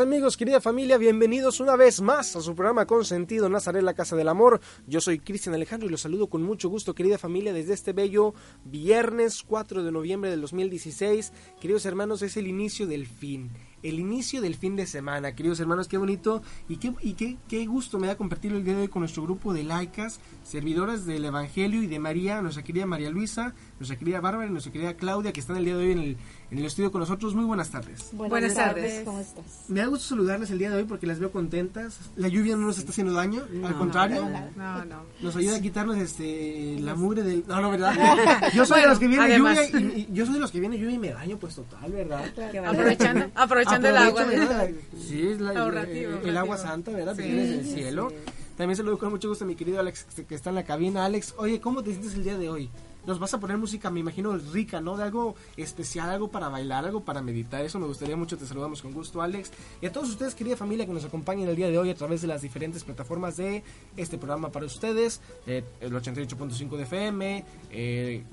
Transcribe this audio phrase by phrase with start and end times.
[0.00, 4.28] Amigos, querida familia, bienvenidos una vez más a su programa Consentido Nazaret, la Casa del
[4.28, 4.60] Amor.
[4.86, 8.34] Yo soy Cristian Alejandro y los saludo con mucho gusto, querida familia, desde este bello
[8.64, 11.32] viernes 4 de noviembre del 2016.
[11.60, 13.50] Queridos hermanos, es el inicio del fin
[13.84, 15.34] el inicio del fin de semana.
[15.34, 18.74] Queridos hermanos, qué bonito y qué, y qué, qué gusto me da compartir el día
[18.74, 22.86] de hoy con nuestro grupo de laicas, servidoras del Evangelio y de María, nuestra querida
[22.86, 25.92] María Luisa, nuestra querida Bárbara y nuestra querida Claudia, que están el día de hoy
[25.92, 26.16] en el,
[26.50, 27.34] en el estudio con nosotros.
[27.34, 28.08] Muy buenas tardes.
[28.12, 29.04] Buenas, tardes.
[29.04, 29.44] ¿Cómo estás?
[29.68, 31.98] Me da gusto saludarles el día de hoy porque las veo contentas.
[32.16, 34.26] La lluvia no nos está haciendo daño, al contrario.
[34.56, 35.02] No, no.
[35.20, 37.94] Nos ayuda a quitarnos este la mugre del No, no, ¿verdad?
[38.54, 40.94] Yo soy de los que viene lluvia y, yo soy de los que viene lluvia
[40.94, 42.24] y me daño pues total, ¿verdad?
[42.66, 44.26] Aprovechando, aprovechando el agua.
[44.98, 47.16] Sí, es la, el, agua santa, ¿verdad?
[47.16, 48.10] que viene del cielo.
[48.56, 50.64] También se lo digo con mucho gusto a mi querido Alex que está en la
[50.64, 51.04] cabina.
[51.04, 52.70] Alex, oye, ¿cómo te sientes el día de hoy?
[53.06, 54.96] nos vas a poner música, me imagino, rica, ¿no?
[54.96, 57.64] De algo especial, algo para bailar, algo para meditar.
[57.64, 58.36] Eso me gustaría mucho.
[58.36, 59.50] Te saludamos con gusto, Alex.
[59.80, 62.22] Y a todos ustedes, querida familia, que nos acompañen el día de hoy a través
[62.22, 63.62] de las diferentes plataformas de
[63.96, 68.24] este programa para ustedes: eh, el 88.5 de FM, eh,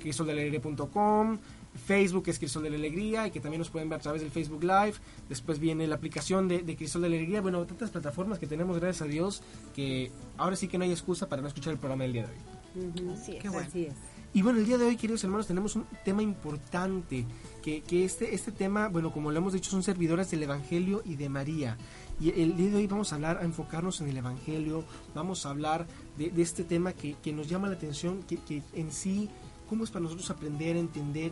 [1.74, 4.32] Facebook es Crisol de la Alegría y que también nos pueden ver a través del
[4.32, 4.94] Facebook Live.
[5.30, 7.42] Después viene la aplicación de, de Crisol de la Alegría.
[7.42, 9.42] Bueno, tantas plataformas que tenemos, gracias a Dios,
[9.76, 12.34] que ahora sí que no hay excusa para no escuchar el programa del día de
[12.34, 13.14] hoy.
[13.14, 13.94] así, es, así es.
[14.34, 17.26] Y bueno, el día de hoy, queridos hermanos, tenemos un tema importante,
[17.62, 21.16] que, que este, este tema, bueno, como lo hemos dicho, son servidoras del Evangelio y
[21.16, 21.78] de María.
[22.18, 25.50] Y el día de hoy vamos a hablar, a enfocarnos en el Evangelio, vamos a
[25.50, 25.86] hablar
[26.18, 29.30] de, de este tema que, que, nos llama la atención, que, que, en sí,
[29.68, 31.32] cómo es para nosotros aprender, entender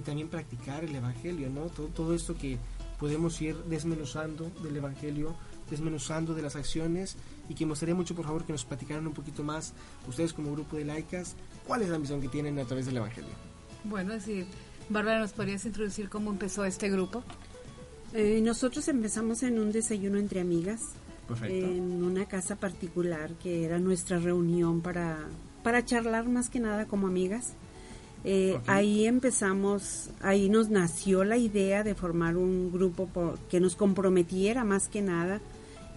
[0.00, 1.66] y también practicar el Evangelio, ¿no?
[1.66, 2.56] Todo, todo esto que
[2.98, 5.36] podemos ir desmenuzando del Evangelio,
[5.68, 7.16] desmenuzando de las acciones
[7.50, 9.74] y que me gustaría mucho, por favor, que nos platicaran un poquito más,
[10.08, 13.30] ustedes como grupo de laicas, cuál es la misión que tienen a través del Evangelio.
[13.84, 14.46] Bueno, sí,
[14.88, 17.22] Bárbara, ¿nos podrías introducir cómo empezó este grupo?
[18.14, 20.80] Eh, nosotros empezamos en un desayuno entre amigas,
[21.42, 25.18] en una casa particular que era nuestra reunión para,
[25.62, 27.52] para charlar más que nada como amigas.
[28.24, 33.08] Eh, ahí empezamos, ahí nos nació la idea de formar un grupo
[33.50, 35.40] que nos comprometiera más que nada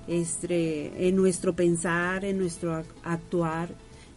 [0.07, 3.69] este, en nuestro pensar, en nuestro actuar,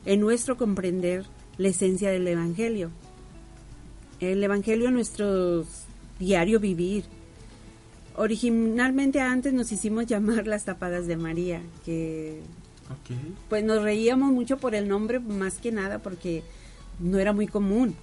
[0.04, 1.26] en nuestro comprender
[1.58, 2.90] la esencia del Evangelio.
[4.20, 5.64] El Evangelio es nuestro
[6.18, 7.04] diario vivir.
[8.14, 12.41] Originalmente antes nos hicimos llamar las tapadas de María, que
[13.48, 16.44] pues nos reíamos mucho por el nombre, más que nada porque
[16.98, 17.95] no era muy común.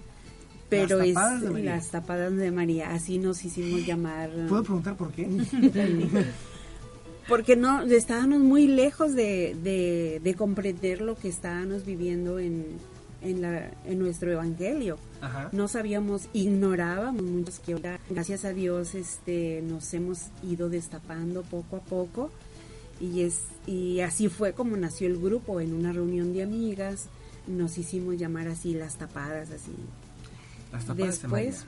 [0.69, 4.31] Pero las tapadas es de las tapadas de María, así nos hicimos llamar.
[4.49, 5.27] ¿Puedo preguntar por qué?
[7.27, 12.65] porque no estábamos muy lejos de, de, de comprender lo que estábamos viviendo en,
[13.23, 14.97] en, la, en nuestro evangelio.
[15.53, 21.77] No sabíamos, ignorábamos muchos que ahora, gracias a Dios, este, nos hemos ido destapando poco
[21.77, 22.29] a poco.
[22.99, 27.07] Y, es, y así fue como nació el grupo, en una reunión de amigas,
[27.47, 29.75] nos hicimos llamar así las tapadas, así.
[30.71, 31.65] Las tapadas Después,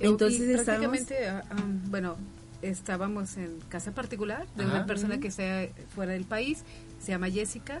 [0.00, 1.56] Entonces, prácticamente, ah, ah,
[1.86, 2.16] bueno,
[2.62, 6.64] estábamos en casa particular de una persona que está fuera del país,
[7.00, 7.80] se llama Jessica.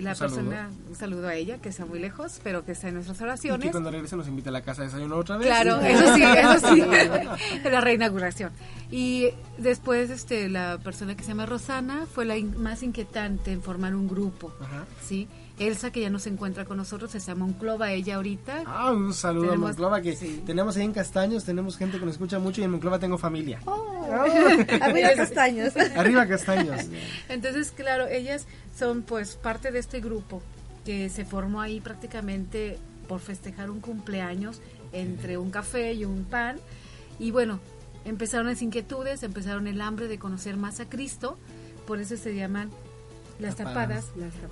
[0.00, 3.18] La persona, un saludo a ella, que está muy lejos, pero que está en nuestras
[3.22, 3.64] oraciones.
[3.64, 5.46] Y que cuando regrese nos invita a la casa de desayuno otra vez.
[5.46, 6.82] Claro, eso sí, eso sí,
[7.70, 8.52] la reinauguración.
[8.90, 13.94] Y después este, la persona que se llama Rosana fue la más inquietante en formar
[13.94, 14.52] un grupo,
[15.02, 15.28] ¿sí?
[15.58, 18.64] Elsa, que ya no se encuentra con nosotros, se llama Monclova ella ahorita.
[18.66, 20.12] Ah, un saludo a Monclova, que
[20.44, 23.60] tenemos ahí en Castaños, tenemos gente que nos escucha mucho y en Monclova tengo familia.
[23.64, 24.06] Oh,
[24.80, 25.74] arriba Castaños.
[25.96, 26.86] arriba Castaños.
[27.28, 30.42] Entonces, claro, ellas son pues parte de este grupo
[30.84, 32.78] que se formó ahí prácticamente
[33.08, 34.60] por festejar un cumpleaños
[34.92, 36.58] entre un café y un pan.
[37.18, 37.60] Y bueno,
[38.04, 41.38] empezaron las inquietudes, empezaron el hambre de conocer más a Cristo,
[41.86, 42.70] por eso se llaman
[43.38, 44.06] las tapadas,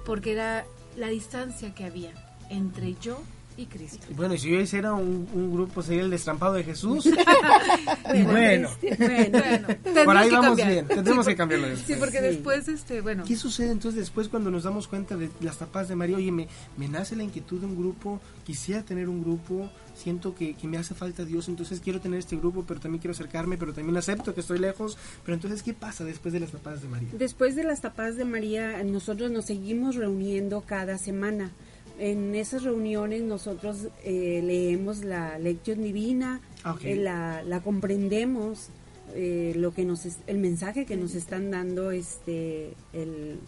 [0.04, 0.64] porque era
[0.96, 2.12] la distancia que había
[2.50, 3.22] entre yo
[3.56, 4.06] y Cristo.
[4.16, 7.06] Bueno, y si yo hiciera un, grupo, sería el destrampado de Jesús.
[8.14, 9.68] y bueno, bueno,
[10.04, 11.86] por ahí vamos bien, tendremos que cambiarlo después.
[11.86, 13.24] Sí, porque después, este, bueno.
[13.24, 16.16] ¿Qué sucede entonces después cuando nos damos cuenta de las tapas de María?
[16.16, 20.54] Oye, me, me nace la inquietud de un grupo, quisiera tener un grupo, siento que,
[20.54, 23.72] que, me hace falta Dios, entonces quiero tener este grupo, pero también quiero acercarme, pero
[23.72, 24.98] también acepto que estoy lejos.
[25.24, 27.08] Pero entonces, ¿qué pasa después de las tapas de María?
[27.12, 31.52] Después de las tapas de María, nosotros nos seguimos reuniendo cada semana
[31.98, 36.40] en esas reuniones nosotros eh, leemos la lección divina,
[36.82, 38.68] eh, la, la, comprendemos,
[39.14, 43.38] eh, lo que nos el mensaje que nos están dando este el,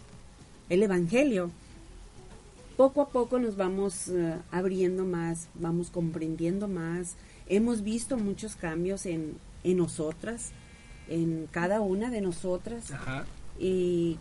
[0.69, 1.51] el evangelio.
[2.77, 4.11] Poco a poco nos vamos
[4.51, 7.15] abriendo más, vamos comprendiendo más.
[7.47, 9.33] Hemos visto muchos cambios en,
[9.63, 10.51] en nosotras,
[11.09, 12.93] en cada una de nosotras.
[13.59, 14.19] Y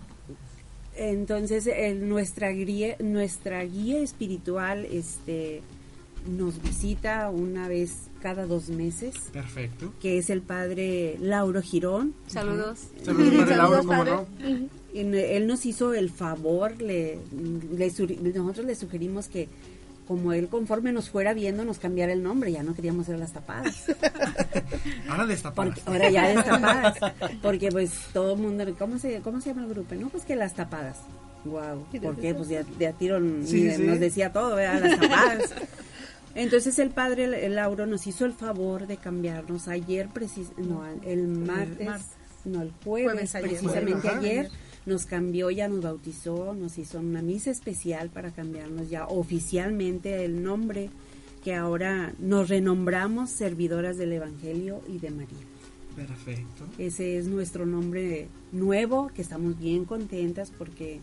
[0.97, 5.63] entonces, nuestra, guía, nuestra guía espiritual este,
[6.27, 9.15] nos visita una vez cada dos meses.
[9.33, 9.93] Perfecto.
[10.01, 12.15] Que es el padre Lauro Girón.
[12.27, 12.89] Saludos.
[13.03, 14.27] Saludos, padre Lauro,
[14.95, 19.49] Él nos hizo el favor, le, nosotros le sugerimos que
[20.07, 23.33] como él conforme nos fuera viendo nos cambiara el nombre, ya no queríamos ser las
[23.33, 23.85] tapadas.
[25.09, 25.81] ahora destapadas.
[25.87, 26.99] ahora ya destapadas.
[27.43, 29.95] Porque pues todo el mundo, ¿cómo se, ¿cómo se llama el grupo?
[29.95, 30.99] No, pues que las tapadas.
[31.45, 33.51] Wow, porque pues ya, de a tiro nos
[34.01, 34.81] decía todo, ¿verdad?
[34.81, 35.55] Las tapadas.
[36.35, 41.27] Entonces el padre el Lauro nos hizo el favor de cambiarnos ayer, precis no, el
[41.29, 41.89] martes,
[42.45, 44.51] no, el jueves, precisamente ayer
[44.87, 50.43] nos cambió, ya nos bautizó, nos hizo una misa especial para cambiarnos ya oficialmente el
[50.43, 50.91] nombre,
[51.45, 55.39] que ahora nos renombramos servidoras del Evangelio y de María.
[55.97, 56.65] Perfecto.
[56.79, 61.01] Ese es nuestro nombre nuevo, que estamos bien contentas porque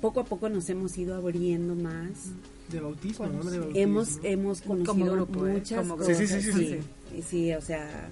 [0.00, 2.32] poco a poco nos hemos ido abriendo más.
[2.70, 3.42] De bautismo, ¿no?
[3.50, 3.80] de bautismo.
[3.80, 5.26] Hemos, hemos conocido ¿eh?
[5.30, 6.18] muchas cosas.
[6.18, 6.80] Sí, sí, sí, sí,
[7.10, 8.10] sí, sí, o sea,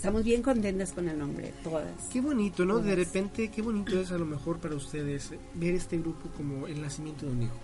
[0.00, 1.84] estamos bien contentas con el nombre, todas.
[2.10, 2.78] Qué bonito, ¿no?
[2.78, 6.80] De repente, qué bonito es a lo mejor para ustedes ver este grupo como el
[6.80, 7.54] nacimiento de un hijo.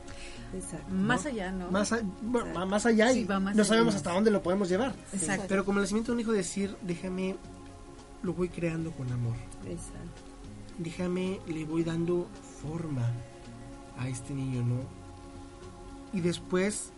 [0.54, 0.92] Exacto.
[0.92, 1.70] Más allá, ¿no?
[1.70, 4.94] Más, más allá y no sabemos hasta dónde lo podemos llevar.
[5.14, 5.46] Exacto.
[5.48, 7.36] Pero como el nacimiento de un hijo, decir, déjame,
[8.22, 9.36] lo voy creando con amor.
[9.64, 10.20] Exacto.
[10.76, 12.28] Déjame, le voy dando
[12.62, 13.10] forma
[13.96, 14.80] a este niño, ¿no?
[16.12, 16.92] Y después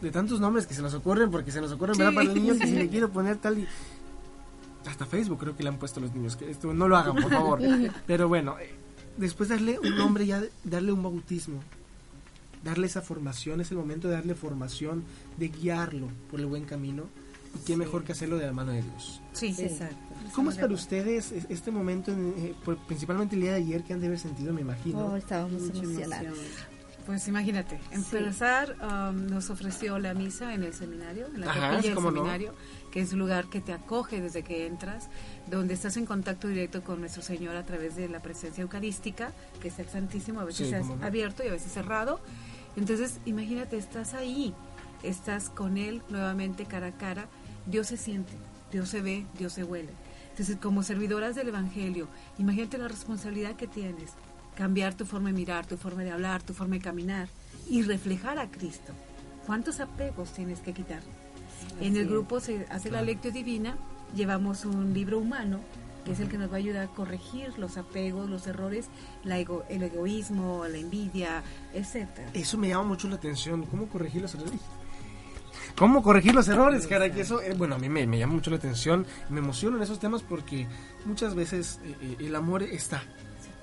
[0.00, 2.14] de tantos nombres que se nos ocurren, porque se nos ocurren, ¿verdad?
[2.14, 3.68] Para el niño que si le quiero poner tal y
[4.86, 7.30] hasta Facebook creo que le han puesto los niños, que esto no lo hagan, por
[7.30, 7.60] favor.
[8.06, 8.70] Pero bueno, eh,
[9.16, 11.60] después darle un nombre ya, darle un bautismo,
[12.64, 15.04] darle esa formación, es el momento de darle formación,
[15.36, 17.04] de guiarlo por el buen camino.
[17.54, 19.20] Y qué mejor que hacerlo de la mano de Dios.
[19.34, 19.96] Sí, exacto.
[20.34, 22.54] ¿Cómo es para ustedes este momento, eh,
[22.86, 25.06] principalmente el día de ayer que han de haber sentido, me imagino?
[25.06, 26.38] Oh, estábamos emocionados.
[27.04, 31.94] Pues imagínate, empezar um, nos ofreció la misa en el seminario, en la capilla del
[31.94, 32.54] seminario,
[32.92, 35.08] que es un lugar que te acoge desde que entras,
[35.50, 39.68] donde estás en contacto directo con nuestro Señor a través de la presencia eucarística, que
[39.68, 42.20] es el Santísimo, a veces es abierto y a veces cerrado.
[42.76, 44.54] Entonces, imagínate, estás ahí,
[45.02, 47.28] estás con Él nuevamente cara a cara,
[47.66, 48.34] Dios se siente,
[48.70, 49.90] Dios se ve, Dios se huele.
[50.30, 52.08] Entonces, como servidoras del Evangelio,
[52.38, 54.12] imagínate la responsabilidad que tienes
[54.54, 57.28] cambiar tu forma de mirar, tu forma de hablar, tu forma de caminar
[57.68, 58.92] y reflejar a Cristo.
[59.46, 61.00] ¿Cuántos apegos tienes que quitar?
[61.80, 63.76] En el grupo se hace la lectura divina,
[64.14, 65.60] llevamos un libro humano
[66.04, 68.88] que es el que nos va a ayudar a corregir los apegos, los errores,
[69.24, 71.42] la ego, el egoísmo, la envidia,
[71.72, 72.30] etcétera.
[72.34, 74.60] Eso me llama mucho la atención, ¿cómo corregir los errores?
[75.76, 77.10] ¿Cómo corregir los errores, cara?
[77.10, 79.98] Que eso, eh, bueno, a mí me, llama mucho la atención, me emociono en esos
[79.98, 80.66] temas porque
[81.04, 83.02] muchas veces eh, eh, el amor está,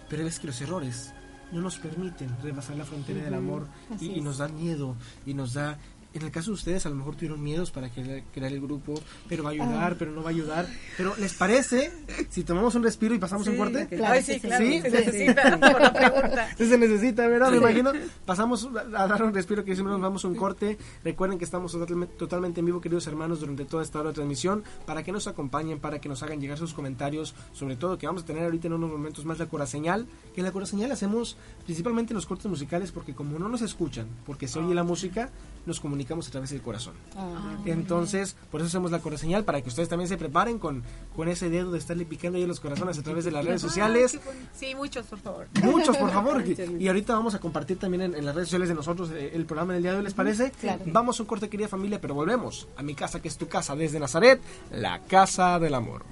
[0.10, 1.13] pero es que los errores
[1.51, 3.68] no nos permiten rebasar la frontera del amor
[4.00, 5.77] y, nos da miedo y nos da
[6.19, 9.43] en el caso de ustedes, a lo mejor tuvieron miedos para crear el grupo, pero
[9.43, 9.95] va a ayudar, ah.
[9.97, 10.67] pero no va a ayudar.
[10.97, 11.91] Pero ¿les parece
[12.29, 13.88] si tomamos un respiro y pasamos un corte?
[13.88, 14.65] Claro, sí, claro.
[14.65, 14.81] ¿Sí?
[14.81, 16.49] Se necesita por la pregunta.
[16.57, 17.51] se necesita, ¿verdad?
[17.51, 17.91] Me imagino.
[18.25, 20.77] Pasamos a dar un respiro que siempre nos vamos un corte.
[21.03, 21.77] Recuerden que estamos
[22.17, 25.79] totalmente en vivo, queridos hermanos, durante toda esta hora de transmisión, para que nos acompañen,
[25.79, 28.73] para que nos hagan llegar sus comentarios, sobre todo que vamos a tener ahorita en
[28.73, 32.47] unos momentos más la cura señal, que la cura señal hacemos principalmente en los cortes
[32.47, 35.29] musicales porque como no nos escuchan, porque se oye la música,
[35.65, 36.93] nos comunicamos a través del corazón.
[37.15, 37.57] Ah.
[37.65, 40.83] Entonces, por eso hacemos la señal para que ustedes también se preparen con,
[41.15, 44.17] con ese dedo de estarle picando ahí los corazones a través de las redes sociales.
[44.53, 45.47] Sí, muchos, por favor.
[45.63, 46.43] Muchos, por favor.
[46.79, 49.73] y ahorita vamos a compartir también en, las redes sociales de nosotros eh, el programa
[49.73, 50.51] del día de hoy, ¿les parece?
[50.85, 53.75] Vamos a un corte, querida familia, pero volvemos a mi casa, que es tu casa,
[53.75, 56.03] desde Nazaret, la casa del amor.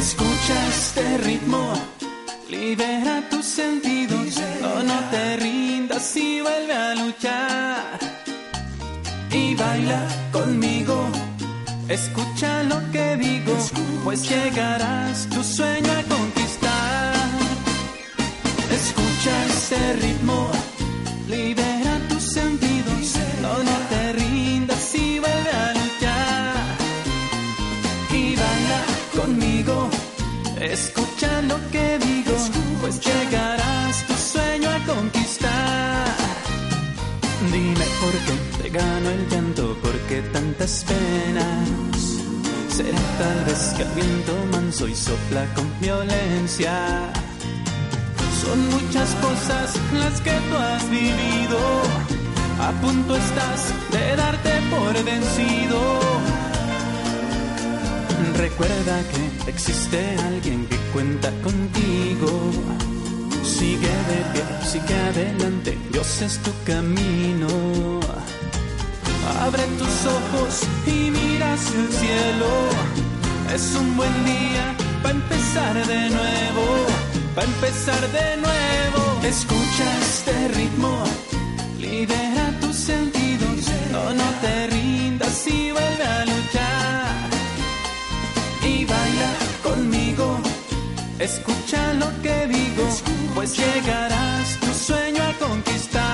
[0.00, 1.74] Escucha este ritmo,
[2.48, 4.40] libera tus sentidos.
[4.62, 7.98] No, no te rindas y vuelve a luchar.
[9.30, 10.02] Y baila
[10.32, 11.06] conmigo,
[11.86, 13.54] escucha lo que digo,
[14.02, 17.14] pues llegarás tu sueño a conquistar.
[18.70, 20.19] Escucha este ritmo
[48.42, 51.58] Son muchas cosas las que tú has vivido.
[52.60, 56.00] A punto estás de darte por vencido.
[58.36, 62.50] Recuerda que existe alguien que cuenta contigo.
[63.42, 67.48] Sigue de pie, sigue adelante, Dios es tu camino.
[69.90, 72.50] Ojos y mira hacia el cielo.
[73.54, 76.64] Es un buen día para empezar de nuevo,
[77.34, 79.20] para empezar de nuevo.
[79.24, 81.04] Escucha este ritmo,
[81.78, 83.58] libera tus sentidos,
[83.92, 87.30] no, no te rindas y vuelve a luchar.
[88.62, 89.32] Y baila
[89.62, 90.40] conmigo,
[91.18, 92.84] escucha lo que digo,
[93.34, 96.09] pues llegarás tu sueño a conquistar.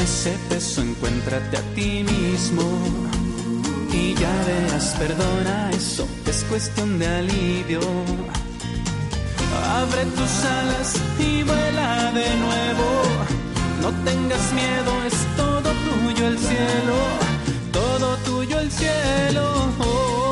[0.00, 2.62] Ese peso encuéntrate a ti mismo
[3.92, 7.80] y ya verás, perdona eso, es cuestión de alivio.
[9.80, 12.88] Abre tus alas y vuela de nuevo,
[13.82, 16.96] no tengas miedo, es todo tuyo el cielo,
[17.72, 19.18] todo tuyo el cielo.
[19.28, 20.27] Escucha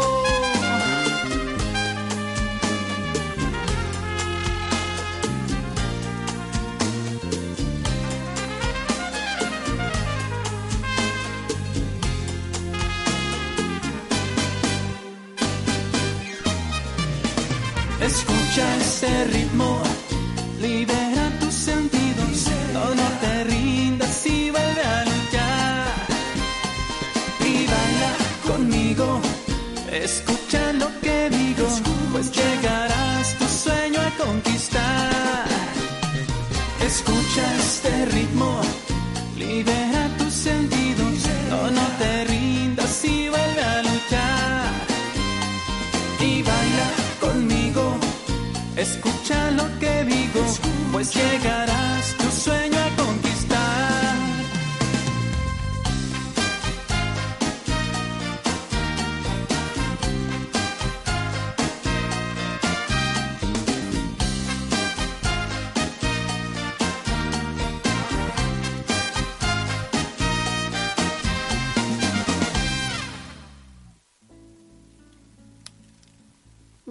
[19.33, 19.83] ritmo,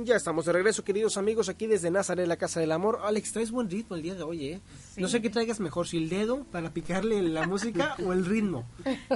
[0.05, 2.99] Ya estamos de regreso, queridos amigos, aquí desde Nazaret, la Casa del Amor.
[3.03, 4.61] Alex, traes buen ritmo el día de hoy, ¿eh?
[4.97, 8.67] No sé qué traigas mejor, si el dedo para picarle la música o el ritmo.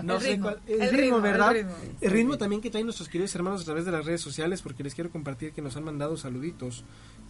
[0.02, 0.46] No el sé ritmo.
[0.46, 0.60] cuál.
[0.66, 1.52] El, El ritmo, ritmo, ¿verdad?
[1.56, 1.76] el ritmo.
[2.02, 4.84] El ritmo también que traen nuestros queridos hermanos a través de las redes sociales, porque
[4.84, 6.84] les quiero compartir que nos han mandado saluditos.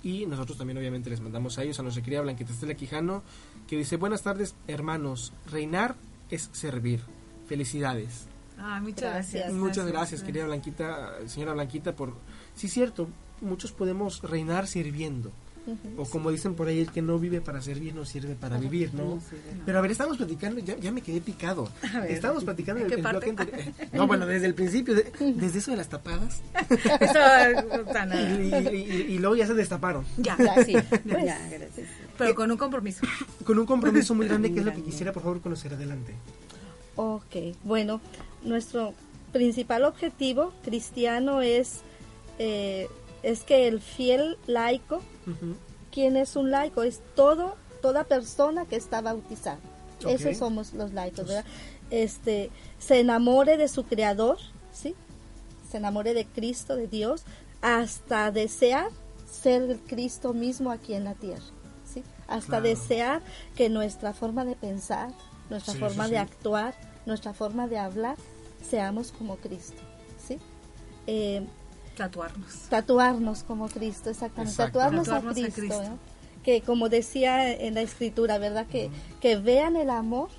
[0.04, 3.24] Y nosotros también, obviamente, les mandamos a ellos, a nuestra querida Blanquita Estela Quijano,
[3.68, 5.34] que dice: Buenas tardes, hermanos.
[5.52, 5.96] Reinar
[6.30, 7.02] es servir.
[7.48, 8.28] Felicidades.
[8.58, 9.34] Ah, muchas Gracias.
[9.34, 9.54] gracias.
[9.54, 12.14] Muchas gracias, querida Blanquita, señora Blanquita, por...
[12.56, 13.08] Sí, cierto,
[13.42, 15.32] muchos podemos reinar sirviendo.
[15.98, 18.92] O como dicen por ahí, el que no vive para servir no sirve para vivir,
[18.96, 19.22] ¿no?
[19.68, 21.70] Pero a ver, estamos platicando, ya, ya me quedé picado.
[22.08, 23.22] Estábamos platicando anterior.
[23.94, 26.42] No, bueno, desde el principio, de- desde eso de las tapadas.
[27.00, 27.20] Eso
[28.74, 30.06] Y, y- luego ya se destaparon.
[30.18, 30.74] Ya, Ya, sí.
[30.90, 31.88] Pues, Ya, gracias.
[32.18, 33.06] Pero con un compromiso.
[33.46, 36.16] Con un compromiso muy grande, que es lo que quisiera, por favor, conocer adelante.
[36.96, 38.02] Ok, bueno,
[38.44, 38.94] nuestro
[39.32, 41.82] principal objetivo cristiano es,
[42.40, 42.88] eh,
[43.24, 44.98] es que el fiel laico,
[45.28, 45.56] Ujú.
[45.92, 46.84] ¿quién es un laico?
[46.84, 49.60] Es todo, toda persona que está bautizada.
[50.08, 51.46] Esos somos los laicos, ¿verdad?
[51.90, 54.38] Este, se enamore de su creador,
[54.72, 54.96] ¿sí?
[55.70, 57.24] Se enamore de Cristo, de Dios,
[57.62, 58.90] hasta desear
[59.30, 61.44] ser el Cristo mismo aquí en la tierra,
[61.92, 62.04] ¿sí?
[62.28, 62.64] Hasta Claro.
[62.64, 63.22] desear
[63.56, 65.12] que nuestra forma de pensar,
[65.50, 66.22] nuestra Sí, forma sí, de sí.
[66.22, 68.16] actuar, nuestra forma de hablar,
[68.68, 69.82] seamos como Cristo,
[70.26, 70.38] ¿sí?
[71.08, 71.46] Eh,
[72.00, 72.54] Tatuarnos.
[72.70, 74.80] tatuarnos como Cristo, exactamente, Exacto.
[74.80, 75.84] tatuarnos, Tatuarnos a a Cristo.
[75.84, 75.98] ¿no?
[76.44, 78.66] que como decía en la escritura, ¿verdad?
[78.66, 78.90] Que,
[79.22, 80.30] que vean el amor,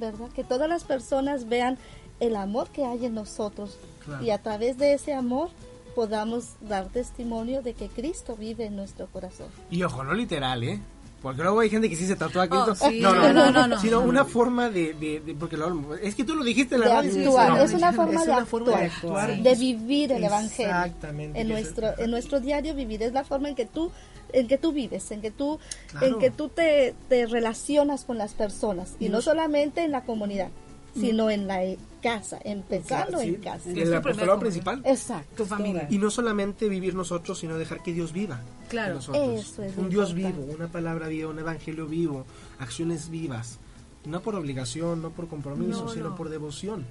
[0.00, 0.28] ¿verdad?
[0.34, 1.78] Que todas las personas vean
[2.20, 4.22] el amor que hay en nosotros Claro.
[4.24, 5.50] y a través de ese amor
[5.94, 9.46] podamos dar testimonio de que Cristo vive en nuestro corazón.
[9.70, 10.80] Y ojo, no literal, ¿eh?
[11.24, 12.72] Porque luego hay gente que sí se tatúa a Cristo.
[12.80, 13.00] Oh, sí.
[13.00, 13.80] no, no, No, no, no, no, no.
[13.80, 16.86] Sino una forma de, de, de- porque luego- es que tú lo dijiste en la
[16.88, 17.12] De radio.
[17.12, 19.42] sí, actuar, no, es una forma es de una forma de actuar, actuar.
[19.42, 20.70] de vivir el evangelio.
[20.72, 21.40] Exactamente.
[21.40, 23.90] En nuestro en nuestro diario vivir es la forma en que tú
[24.32, 25.58] en que tú vives, en que tú
[25.90, 26.06] Claro.
[26.06, 30.02] en que tú te, te relacionas con las personas y Y no solamente en la
[30.04, 30.48] comunidad,
[30.94, 31.62] sino en la
[32.04, 33.70] casa, empezando Sí, en casa.
[33.70, 34.82] El apostolado principal.
[34.84, 35.34] Exacto.
[35.36, 35.86] Tu familia.
[35.90, 38.40] Y no solamente vivir nosotros, sino dejar que Dios viva.
[38.62, 38.94] en Claro.
[38.96, 39.40] nosotros.
[39.40, 40.38] Eso es un Dios importante.
[40.42, 42.26] vivo, una palabra viva, un evangelio vivo,
[42.58, 43.58] acciones vivas.
[44.04, 46.16] No por obligación, no por compromiso, No, sino no.
[46.16, 46.84] por devoción.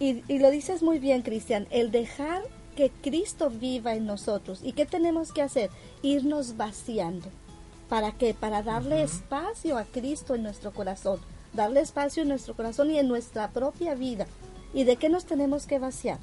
[0.00, 2.42] Y, y lo dices muy bien, Cristian, el dejar
[2.76, 4.60] que Cristo viva en nosotros.
[4.62, 5.70] ¿Y qué tenemos que hacer?
[6.02, 7.28] Irnos vaciando.
[7.88, 8.34] ¿Para qué?
[8.34, 11.18] Para darle espacio a Cristo en nuestro corazón.
[11.52, 14.26] Darle espacio en nuestro corazón y en nuestra propia vida.
[14.76, 16.18] ¿Y de qué nos tenemos que vaciar?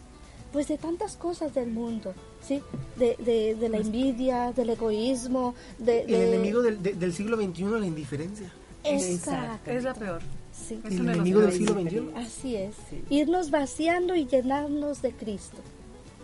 [0.53, 2.13] Pues de tantas cosas del mundo,
[2.47, 2.61] ¿sí?
[2.97, 6.01] De, de, de la envidia, del egoísmo, de...
[6.01, 8.51] El de- enemigo del, de- del siglo XXI, la indiferencia.
[8.83, 9.71] Exacto.
[9.71, 10.21] Es la peor.
[10.51, 10.79] Sí.
[10.85, 12.01] Es El enemigo del siglo XXI.
[12.15, 12.75] Así es.
[13.09, 15.57] Irnos vaciando y llenarnos de Cristo.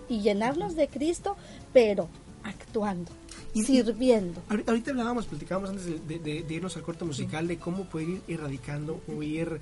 [0.07, 1.35] Y llenarnos de Cristo,
[1.73, 2.07] pero
[2.43, 3.11] actuando,
[3.55, 4.41] Y- sirviendo.
[4.49, 8.09] Ahori- Ahorita hablábamos, platicábamos antes de, de- de- irnos al corte musical de cómo poder
[8.09, 9.59] ir erradicando o ir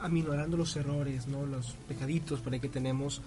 [0.00, 1.46] aminorando los errores, ¿no?
[1.46, 3.22] los pecaditos por ahí que tenemos.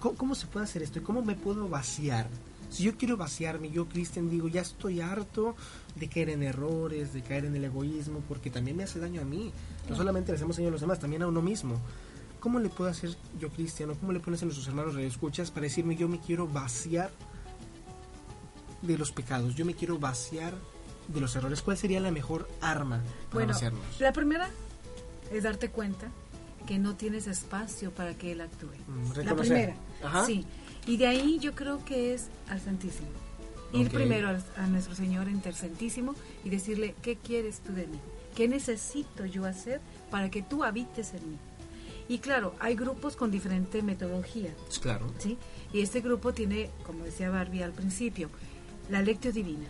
[0.00, 0.98] ¿Cómo, cómo se puede hacer esto?
[0.98, 2.28] ¿Y ¿Cómo me puedo vaciar?
[2.70, 5.54] Si yo quiero vaciarme, yo, Cristian, digo, ya estoy harto
[5.94, 9.24] de caer en errores, de caer en el egoísmo, porque también me hace daño a
[9.24, 9.52] mí.
[9.88, 11.78] No solamente le hacemos daño a los demás, también a uno mismo.
[12.40, 15.62] ¿Cómo le puedo hacer yo, Cristian, o cómo le pones a nuestros hermanos escuchas para
[15.64, 17.10] decirme yo me quiero vaciar
[18.82, 20.52] de los pecados, yo me quiero vaciar
[21.08, 21.62] de los errores?
[21.62, 23.82] ¿Cuál sería la mejor arma para Bueno, vaciarnos?
[24.00, 24.50] la primera
[25.32, 26.08] es darte cuenta
[26.66, 28.68] que no tienes espacio para que Él actúe.
[28.88, 29.36] Mm, La reconocer.
[29.36, 30.24] primera, Ajá.
[30.26, 30.44] sí.
[30.86, 33.08] Y de ahí yo creo que es al Santísimo.
[33.72, 37.98] Ir primero al- a, nuestro Señor Intersantísimo y decirle, ¿qué quieres tú de mí?
[38.36, 41.36] ¿Qué necesito yo hacer para que tú habites en mí?
[42.08, 44.50] Y claro, hay grupos con diferente metodología.
[44.66, 45.12] Pues Claro.
[45.18, 45.38] ¿sí?
[45.72, 48.28] Y este grupo tiene, como decía Barbie al principio,
[48.90, 49.66] la lectio divina.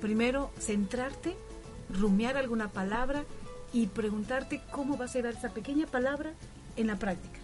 [0.00, 1.36] Primero, centrarte,
[1.90, 3.24] rumiar alguna palabra
[3.72, 6.32] y preguntarte cómo va a ser esa pequeña palabra
[6.76, 7.38] en la práctica.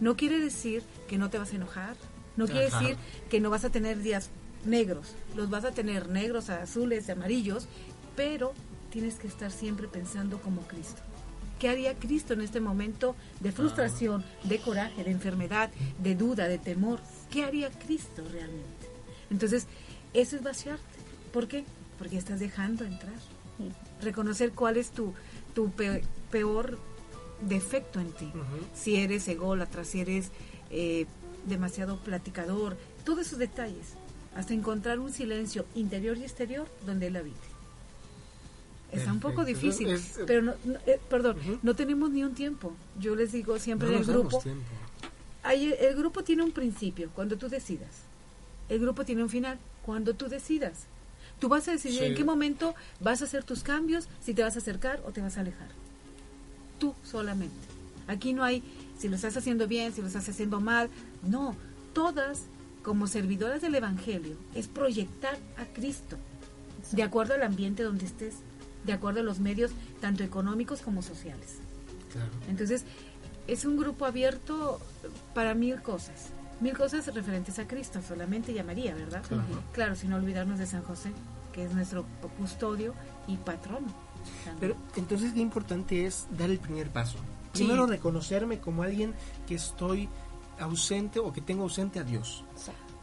[0.00, 1.96] No quiere decir que no te vas a enojar,
[2.36, 2.80] no quiere Ajá.
[2.80, 2.96] decir
[3.30, 4.30] que no vas a tener días
[4.64, 7.66] negros, los vas a tener negros, azules, amarillos,
[8.16, 8.52] pero
[8.90, 11.02] tienes que estar siempre pensando como Cristo.
[11.58, 16.58] ¿Qué haría Cristo en este momento de frustración, de coraje, de enfermedad, de duda, de
[16.58, 17.00] temor?
[17.30, 18.88] ¿Qué haría Cristo realmente?
[19.30, 19.66] Entonces,
[20.12, 20.84] eso es vaciarte.
[21.32, 21.64] ¿Por qué?
[21.98, 23.14] Porque estás dejando entrar.
[24.04, 25.12] Reconocer cuál es tu,
[25.54, 26.78] tu pe- peor
[27.40, 28.30] defecto en ti.
[28.74, 30.30] Si eres ególatra, si eres
[30.70, 31.06] eh,
[31.46, 33.94] demasiado platicador, todos esos detalles.
[34.36, 37.38] Hasta encontrar un silencio interior y exterior donde Él habite.
[38.92, 42.72] Está un poco difícil, Es- pero no, no, eh, perdón, no tenemos ni un tiempo.
[42.98, 44.40] Yo les digo siempre No en el grupo,
[45.42, 47.90] hay- el grupo tiene un principio, cuando tú decidas.
[48.68, 50.86] El grupo tiene un final, cuando tú decidas.
[51.44, 54.56] Tú vas a decidir en qué momento vas a hacer tus cambios, si te vas
[54.56, 55.68] a acercar o te vas a alejar.
[56.78, 57.54] Tú solamente.
[58.06, 58.62] Aquí no hay
[58.98, 60.88] si lo estás haciendo bien, si lo estás haciendo mal.
[61.22, 61.54] No,
[61.92, 62.44] todas
[62.82, 66.16] como servidoras del Evangelio es proyectar a Cristo
[66.92, 68.36] de acuerdo al ambiente donde estés,
[68.86, 71.58] de acuerdo a los medios tanto económicos como sociales.
[72.48, 72.84] Entonces,
[73.48, 74.80] es un grupo abierto
[75.34, 76.30] para mil cosas,
[76.62, 79.22] mil cosas referentes a Cristo solamente y a María, ¿verdad?
[79.74, 81.10] Claro, sin olvidarnos de San José,
[81.54, 82.04] que es nuestro
[82.38, 82.94] custodio
[83.28, 83.86] y patrono.
[84.58, 87.18] Pero entonces qué importante es dar el primer paso.
[87.52, 89.14] Primero reconocerme como alguien
[89.46, 90.08] que estoy
[90.58, 92.44] ausente o que tengo ausente a Dios.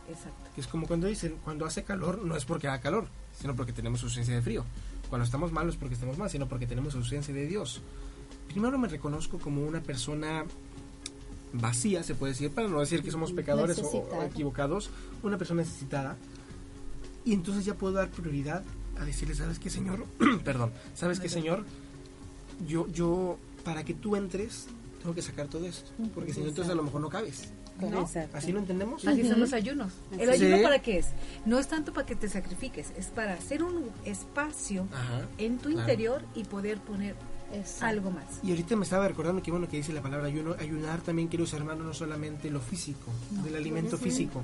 [0.09, 0.49] Exacto.
[0.57, 3.07] es como cuando dicen, cuando hace calor no es porque haga calor,
[3.39, 4.65] sino porque tenemos ausencia de frío.
[5.09, 7.81] Cuando estamos malos es porque estamos mal, sino porque tenemos ausencia de Dios.
[8.49, 10.43] Primero me reconozco como una persona
[11.53, 14.89] vacía, se puede decir, para no decir que somos pecadores o, equivocados,
[15.23, 16.17] una persona necesitada.
[17.25, 18.63] Y entonces ya puedo dar prioridad
[18.99, 20.05] a decirle, ¿sabes qué, Señor?
[20.43, 21.65] Perdón, ¿sabes qué, Señor?
[22.67, 24.67] Yo, yo, para que tú entres,
[25.01, 27.51] tengo que sacar todo esto, porque si no, entonces a lo mejor no cabes.
[28.33, 29.05] ¿Así lo entendemos?
[29.07, 29.93] Así son los ayunos.
[30.17, 31.07] ¿El ayuno para qué es?
[31.45, 34.87] No es tanto para que te sacrifiques, es para hacer un espacio
[35.37, 37.15] en tu interior y poder poner
[37.81, 38.25] algo más.
[38.43, 41.53] Y ahorita me estaba recordando que bueno que dice la palabra ayuno, ayunar también, queridos
[41.53, 43.11] hermanos, no solamente lo físico,
[43.43, 44.41] del alimento físico,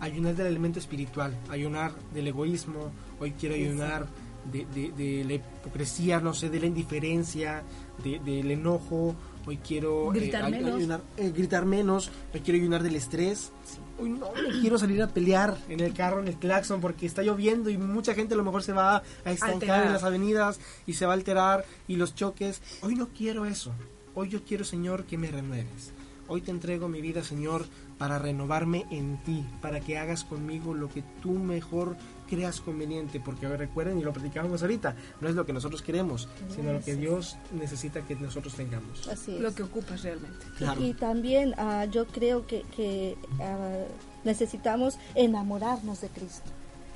[0.00, 4.06] ayunar del alimento espiritual, ayunar del egoísmo, hoy quiero ayunar
[4.50, 7.62] de, de, la hipocresía, no sé, de la indiferencia,
[8.02, 9.14] del enojo,
[9.46, 10.76] hoy quiero eh, gritar, menos.
[10.76, 13.52] Ayunar, eh, gritar menos, hoy quiero ayunar del estrés,
[13.98, 14.30] hoy no
[14.60, 18.14] quiero salir a pelear en el carro, en el claxon, porque está lloviendo y mucha
[18.14, 21.14] gente a lo mejor se va a estancar en las avenidas y se va a
[21.14, 23.72] alterar y los choques, hoy no quiero eso,
[24.14, 25.92] hoy yo quiero Señor que me renueves.
[26.28, 27.66] Hoy te entrego mi vida, Señor,
[27.98, 33.48] para renovarme en ti, para que hagas conmigo lo que tú mejor creas conveniente, porque
[33.48, 37.36] recuerden, y lo platicábamos ahorita, no es lo que nosotros queremos, sino lo que Dios
[37.52, 39.08] necesita que nosotros tengamos.
[39.08, 40.46] Así Lo que ocupas realmente.
[40.80, 43.84] Y, también ah, yo creo que, ah,
[44.24, 46.50] necesitamos enamorarnos de Cristo.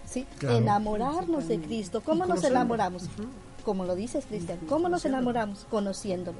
[0.06, 0.26] ¿sí?
[0.42, 2.02] Enamorarnos de Cristo.
[2.02, 3.08] ¿Cómo nos enamoramos?
[3.64, 5.66] Como lo dices, Cristian, ¿cómo nos enamoramos?
[5.70, 6.38] Conociéndolo.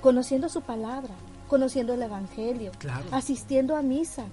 [0.00, 1.14] Conociendo su palabra,
[1.48, 2.72] conociendo el Evangelio,
[3.12, 4.24] asistiendo a misa,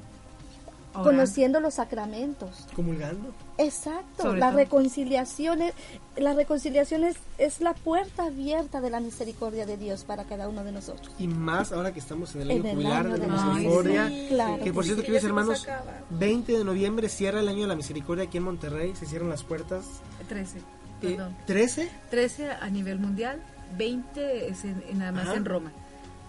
[0.93, 2.67] conociendo los sacramentos.
[2.75, 3.33] Comulgando.
[3.57, 5.73] Exacto, la reconciliación, es,
[6.17, 10.71] la reconciliación es, la puerta abierta de la misericordia de Dios para cada uno de
[10.71, 11.13] nosotros.
[11.19, 15.01] Y más ahora que estamos en el año jubilar de, la misericordia, que por cierto,
[15.01, 15.67] queridos hermanos,
[16.11, 19.43] 20 de noviembre cierra el año de la misericordia aquí en Monterrey, se cierran las
[19.43, 19.85] puertas.
[20.29, 20.57] 13.
[20.57, 20.61] Eh,
[21.01, 21.35] perdón.
[21.47, 21.89] ¿13?
[22.09, 23.41] 13 a nivel mundial,
[23.77, 25.71] 20 es nada más en Roma.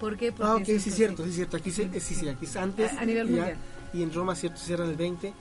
[0.01, 0.33] ¿Por qué?
[0.33, 1.57] Porque ah, ok, sí, es cierto, sí, cierto.
[1.57, 2.93] Aquí, sí, sí, aquí es antes.
[2.99, 3.57] A, nivel mundial
[3.95, 5.33] y en Roma cierto cierran el 20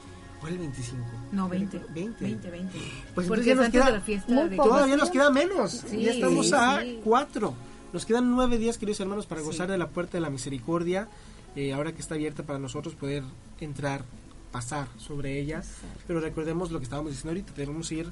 [0.41, 1.05] o el 25.
[1.31, 1.79] No, 20.
[1.93, 2.23] 20.
[2.23, 2.79] 20, 20.
[3.15, 5.83] Pues entonces ya nos queda, la fiesta de todavía nos queda menos.
[5.91, 7.53] ya estamos a 4.
[7.93, 11.07] Nos quedan 9 días, queridos hermanos, para gozar de la puerta de la misericordia.
[11.55, 13.23] Eh, ahora que está abierta para nosotros poder
[13.59, 14.03] entrar,
[14.51, 15.63] pasar sobre ella.
[16.07, 18.11] Pero recordemos lo que estábamos diciendo ahorita, debemos ir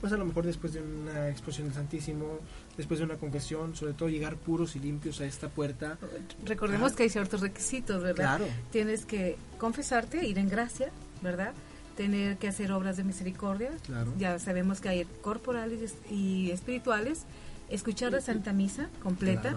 [0.00, 2.38] pues a lo mejor después de una exposición del Santísimo,
[2.78, 5.98] después de una confesión, sobre todo llegar puros y limpios a esta puerta.
[6.46, 8.38] Recordemos que hay ciertos requisitos, ¿verdad?
[8.38, 8.46] Claro.
[8.70, 11.52] Tienes que confesarte, ir en gracia, ¿verdad?
[11.96, 13.72] Tener que hacer obras de misericordia.
[13.84, 14.14] Claro.
[14.16, 17.24] Ya sabemos que hay corporales y espirituales.
[17.68, 19.56] Escuchar la Santa Misa completa.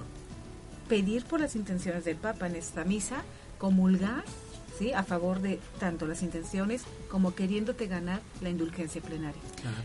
[0.89, 3.21] Pedir por las intenciones del Papa en esta misa.
[3.59, 4.23] Comulgar
[4.95, 9.41] a favor de tanto las intenciones como queriéndote ganar la indulgencia plenaria.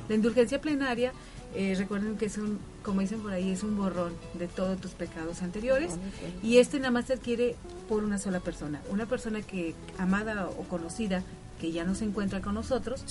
[0.09, 1.12] La indulgencia plenaria,
[1.55, 4.92] eh, recuerden que es un, como dicen por ahí, es un borrón de todos tus
[4.92, 5.92] pecados anteriores
[6.42, 7.57] y este nada más se adquiere
[7.88, 11.22] por una sola persona, una persona que amada o conocida
[11.61, 13.05] que ya no se encuentra con nosotros,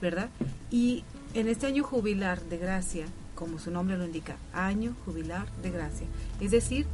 [0.00, 0.30] ¿verdad?
[0.70, 5.70] Y en este año jubilar de gracia, como su nombre lo indica, año jubilar de
[5.70, 6.06] gracia,
[6.40, 6.86] es decir,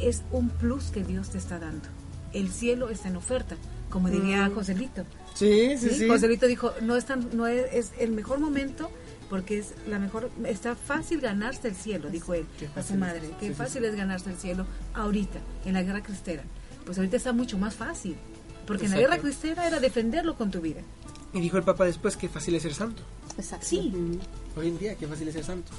[0.00, 1.88] es un plus que Dios te está dando.
[2.32, 3.56] El cielo está en oferta
[3.90, 4.54] como diría mm.
[4.54, 5.04] Joselito.
[5.34, 8.90] Sí, sí, sí, Joselito dijo, no es tan, no es, el mejor momento
[9.28, 13.30] porque es la mejor, está fácil ganarse el cielo, dijo él a su madre.
[13.38, 16.42] Qué fácil es ganarse el cielo ahorita, en la guerra cristera.
[16.84, 18.16] Pues ahorita está mucho más fácil,
[18.66, 20.80] porque en la guerra cristera era defenderlo con tu vida.
[21.32, 23.02] Y dijo el Papa después que fácil es ser santo.
[23.38, 23.66] Exacto.
[23.66, 23.92] Sí.
[24.56, 25.70] Hoy en día, qué fácil es ser santo.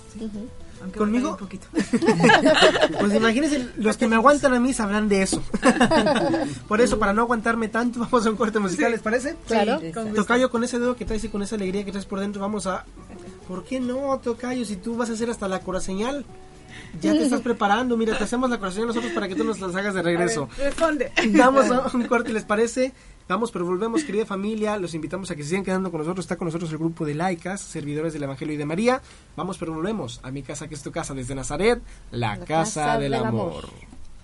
[0.98, 1.32] Conmigo.
[1.32, 1.68] Un poquito.
[3.00, 5.42] pues imagínense, los que me aguantan a mí sabrán de eso.
[6.68, 9.36] Por eso, para no aguantarme tanto, vamos a un corte musical, ¿les parece?
[9.48, 9.80] Claro.
[10.16, 12.68] Tocayo, con ese dedo que traes y con esa alegría que traes por dentro, vamos
[12.68, 12.86] a.
[13.48, 14.66] ¿Por qué no, Tocayo?
[14.66, 16.26] Si tú vas a hacer hasta la cora señal.
[17.02, 19.76] Ya te estás preparando, mira, te hacemos la coraseñal nosotros para que tú nos las
[19.76, 20.50] hagas de regreso.
[20.58, 21.12] responde.
[21.30, 22.94] Damos un corte, ¿les parece?
[23.32, 24.76] Vamos, pero volvemos, querida familia.
[24.76, 26.26] Los invitamos a que se sigan quedando con nosotros.
[26.26, 29.02] Está con nosotros el grupo de laicas, servidores del Evangelio y de María.
[29.38, 33.14] Vamos, pero volvemos a mi casa, que es tu casa, desde Nazaret, la, casa, del,
[33.14, 33.70] amor.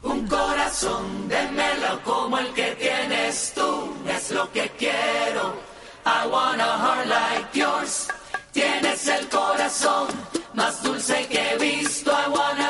[0.04, 5.54] Un corazón de melo como el que tienes tú es lo que quiero.
[6.06, 8.10] I want a heart like yours.
[8.52, 10.08] Tienes el corazón
[10.54, 12.12] más dulce que he visto.
[12.12, 12.67] I wanna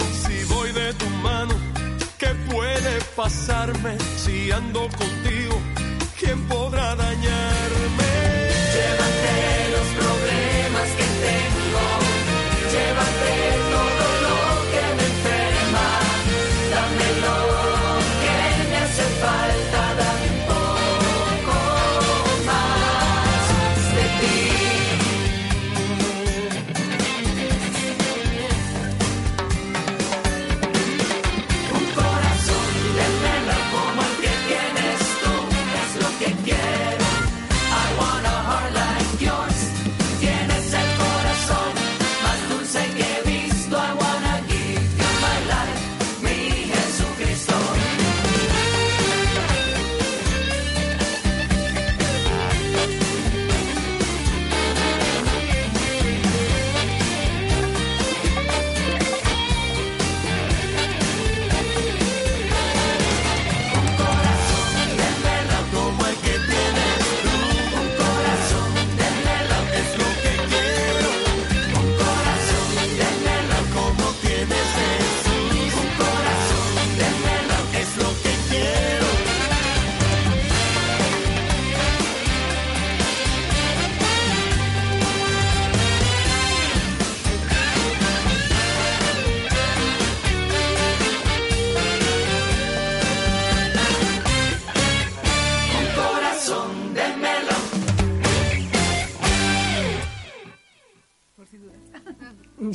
[0.00, 1.54] Si voy de tu mano,
[2.18, 3.96] ¿qué puede pasarme?
[4.16, 5.56] Si ando contigo,
[6.18, 8.11] ¿quién podrá dañarme?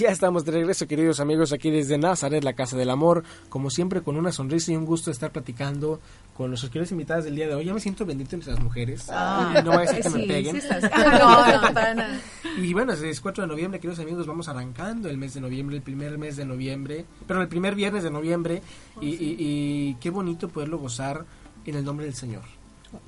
[0.08, 3.26] Ya estamos de regreso, queridos amigos, aquí desde Nazaret, la Casa del Amor.
[3.50, 6.00] Como siempre, con una sonrisa y un gusto de estar platicando
[6.34, 7.66] con nuestros queridos invitados del día de hoy.
[7.66, 9.10] Ya me siento bendito entre las mujeres.
[9.10, 10.62] Y no vaya a ser que me peguen.
[10.62, 12.20] sí estás- no, no, nada.
[12.58, 15.82] Y bueno, es 4 de noviembre, queridos amigos, vamos arrancando el mes de noviembre, el
[15.82, 18.62] primer mes de noviembre, pero el primer viernes de noviembre,
[19.02, 21.26] y, y- y qué bonito poderlo gozar
[21.66, 22.44] en el nombre del Señor.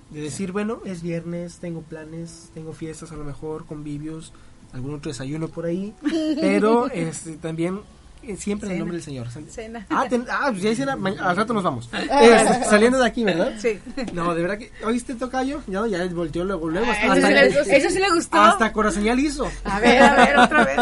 [0.09, 4.33] De decir, bueno, es viernes, tengo planes, tengo fiestas a lo mejor, convivios,
[4.73, 5.93] algún otro desayuno por ahí,
[6.41, 7.79] pero este, también
[8.21, 9.27] eh, siempre en el nombre del Señor.
[9.49, 9.85] Cena.
[9.89, 11.89] Ah, ten- ah, pues ya ma- al rato nos vamos.
[11.93, 13.53] Eh, saliendo de aquí, ¿verdad?
[13.57, 13.79] Sí.
[14.13, 15.61] No, de verdad que, ¿oíste tocayo?
[15.67, 16.87] Ya, ya volteó luego, luego.
[16.91, 18.37] Ah, eso sí le- eso sí le gustó.
[18.39, 19.49] Hasta corazoneal hizo.
[19.63, 20.77] A ver, a ver, otra vez.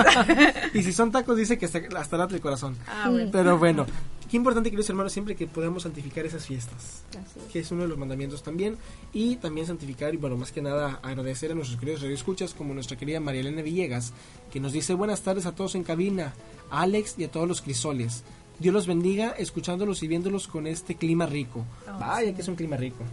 [0.74, 2.76] y si son tacos, dice que hasta, hasta late el corazón.
[2.88, 3.30] Ah, bueno.
[3.32, 3.86] Pero bueno,
[4.30, 7.04] qué importante, queridos hermanos, siempre que podamos santificar esas fiestas.
[7.52, 8.78] Que es uno de los mandamientos también.
[9.14, 12.98] Y también santificar, y bueno, más que nada agradecer a nuestros queridos radioescuchas, como nuestra
[12.98, 14.14] querida María Elena Villegas,
[14.52, 16.34] que nos dice buenas tardes a todos en cabina,
[16.70, 18.24] a Alex y a todos los crisoles.
[18.60, 21.64] Dios los bendiga escuchándolos y viéndolos con este clima rico.
[21.88, 23.04] Oh, Vaya que es un clima rico.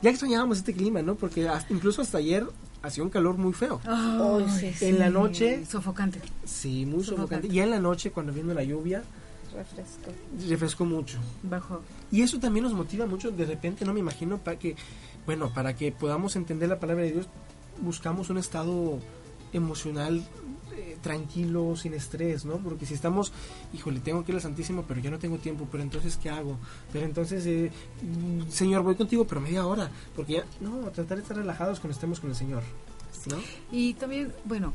[0.00, 1.14] Ya extrañábamos este clima, ¿no?
[1.14, 2.46] Porque incluso hasta ayer
[2.82, 3.80] hacía un calor muy feo.
[4.80, 5.66] en la noche...
[5.66, 6.20] Sofocante.
[6.44, 7.48] Sí, muy sofocante.
[7.48, 9.02] Y en la noche, cuando viene la lluvia...
[9.54, 10.10] Refresco.
[10.48, 11.18] Refresco mucho.
[11.42, 11.80] Bajo.
[12.10, 13.30] Y eso también nos motiva mucho.
[13.30, 14.76] De repente, no me imagino, para que,
[15.26, 17.28] bueno, para que podamos entender la palabra de Dios,
[17.80, 18.98] buscamos un estado
[19.52, 20.24] emocional
[20.74, 22.56] eh, tranquilo, sin estrés, ¿no?
[22.56, 23.32] Porque si estamos,
[23.74, 26.58] híjole, tengo que ir al Santísimo, pero ya no tengo tiempo, pero entonces, ¿qué hago?
[26.92, 27.70] Pero entonces, eh,
[28.02, 31.94] mm, Señor, voy contigo, pero media hora, porque ya, no, tratar de estar relajados cuando
[31.94, 32.62] estemos con el Señor,
[33.28, 33.36] ¿no?
[33.70, 34.72] Y también, bueno,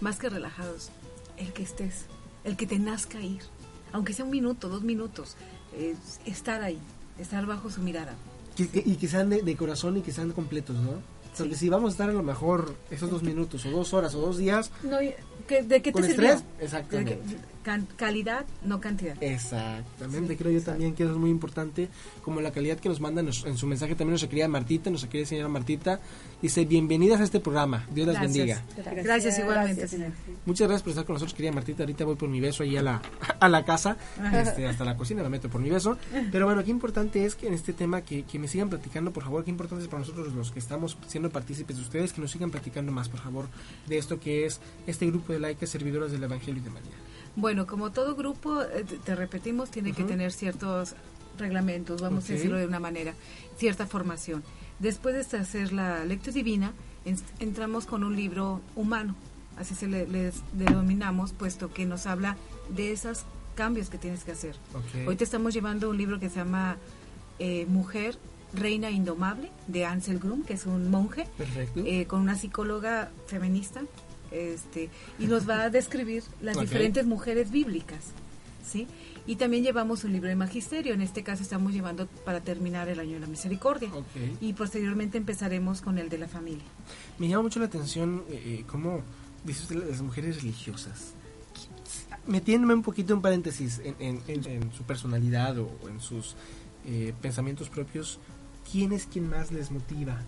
[0.00, 0.90] más que relajados,
[1.36, 2.06] el que estés,
[2.44, 3.42] el que te nazca ir,
[3.94, 5.36] aunque sea un minuto, dos minutos,
[6.26, 6.78] estar ahí,
[7.18, 8.14] estar bajo su mirada.
[8.58, 11.00] y que sean de corazón y que sean completos, ¿no?
[11.38, 14.20] Porque si vamos a estar a lo mejor esos dos minutos o dos horas o
[14.20, 14.70] dos días...
[14.82, 16.44] No, ¿De qué te con estrés?
[16.60, 17.53] Exactamente
[17.96, 19.16] calidad, no cantidad.
[19.22, 21.88] Exactamente, creo yo también que eso es muy importante,
[22.22, 25.26] como la calidad que nos mandan en su mensaje también nuestra querida Martita, nuestra querida
[25.26, 26.00] señora Martita,
[26.40, 28.62] dice, bienvenidas a este programa, Dios las bendiga.
[29.02, 29.86] Gracias, igualmente,
[30.46, 32.82] Muchas gracias por estar con nosotros, querida Martita, ahorita voy por mi beso ahí a
[32.82, 33.02] la,
[33.40, 33.96] a la casa,
[34.32, 35.96] este, hasta la cocina me meto por mi beso,
[36.30, 39.24] pero bueno, qué importante es que en este tema que, que me sigan platicando, por
[39.24, 42.30] favor, qué importante es para nosotros los que estamos siendo partícipes de ustedes, que nos
[42.30, 43.46] sigan platicando más, por favor,
[43.86, 46.92] de esto que es este grupo de laicas servidoras del Evangelio de María.
[47.36, 50.94] Bueno, como todo grupo, eh, te repetimos, tiene que tener ciertos
[51.38, 53.14] reglamentos, vamos a decirlo de una manera,
[53.56, 54.44] cierta formación.
[54.78, 56.72] Después de hacer la lectura divina,
[57.40, 59.14] entramos con un libro humano,
[59.56, 62.36] así se le, denominamos, puesto que nos habla
[62.68, 63.24] de esos
[63.56, 64.56] cambios que tienes que hacer.
[65.06, 66.76] Hoy te estamos llevando un libro que se llama
[67.38, 68.16] eh, Mujer,
[68.52, 71.26] Reina Indomable, de Ansel Grum, que es un monje,
[71.76, 73.82] eh, con una psicóloga feminista
[74.34, 78.12] este, y nos va a describir las diferentes mujeres bíblicas,
[78.66, 78.86] ¿sí?
[79.26, 83.00] Y también llevamos un libro de magisterio, en este caso estamos llevando para terminar el
[83.00, 83.90] año de la misericordia.
[84.40, 86.64] Y posteriormente empezaremos con el de la familia.
[87.18, 89.02] Me llama mucho la atención eh, eh cómo
[89.44, 91.14] dice usted las mujeres religiosas.
[92.26, 96.36] Metiéndome un poquito en paréntesis en, su personalidad o en sus
[96.86, 98.18] eh, pensamientos propios,
[98.70, 100.20] ¿quién es quien más les motiva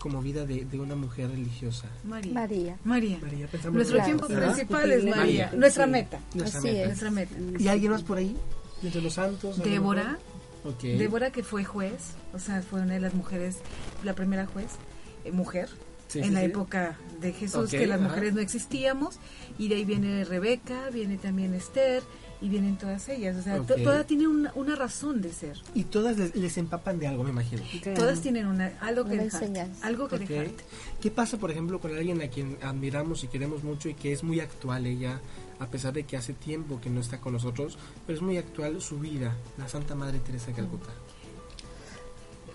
[0.00, 1.86] como vida de, una mujer religiosa?
[2.02, 2.32] María.
[2.32, 2.78] María.
[2.84, 3.18] María.
[3.70, 5.52] Nuestro tiempo principal es María.
[5.54, 6.18] Nuestra meta.
[6.34, 6.86] Nuestra meta.
[6.86, 7.34] Nuestra meta.
[7.58, 8.36] ¿Y alguien más por ahí?
[8.82, 9.62] ¿Entre los santos?
[9.62, 10.18] Débora.
[10.82, 13.58] Débora que fue juez, o sea, fue una de las mujeres,
[14.04, 14.68] la primera juez,
[15.24, 15.70] eh, mujer,
[16.14, 19.18] en la época de Jesús, que las mujeres no existíamos,
[19.58, 22.02] y de ahí viene Rebeca, viene también Esther,
[22.40, 23.36] y vienen todas ellas.
[23.36, 25.58] O sea, todas tienen una, una, razón de ser.
[25.74, 27.62] Y todas les, empapan de algo, me imagino.
[27.94, 29.68] Todas tienen una, algo que dejar.
[29.82, 30.48] Algo que dejar.
[31.00, 34.22] ¿Qué pasa, por ejemplo, con alguien a quien admiramos y queremos mucho y que es
[34.22, 35.20] muy actual ella,
[35.58, 38.80] a pesar de que hace tiempo que no está con nosotros, pero es muy actual
[38.80, 40.90] su vida, la Santa Madre Teresa de Calcuta?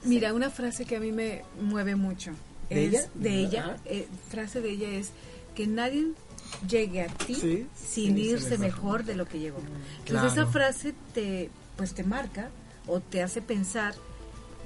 [0.04, 2.32] Mira, una frase que a mí me mueve mucho.
[2.70, 3.10] ¿De ella?
[3.14, 3.78] De ella.
[3.86, 5.12] Eh, frase de ella es
[5.56, 6.12] que nadie
[6.68, 9.04] llegue a ti sin irse mejor.
[9.04, 9.60] de lo que llegó.
[10.06, 12.50] Entonces esa frase te pues te marca
[12.88, 13.96] o te hace pensar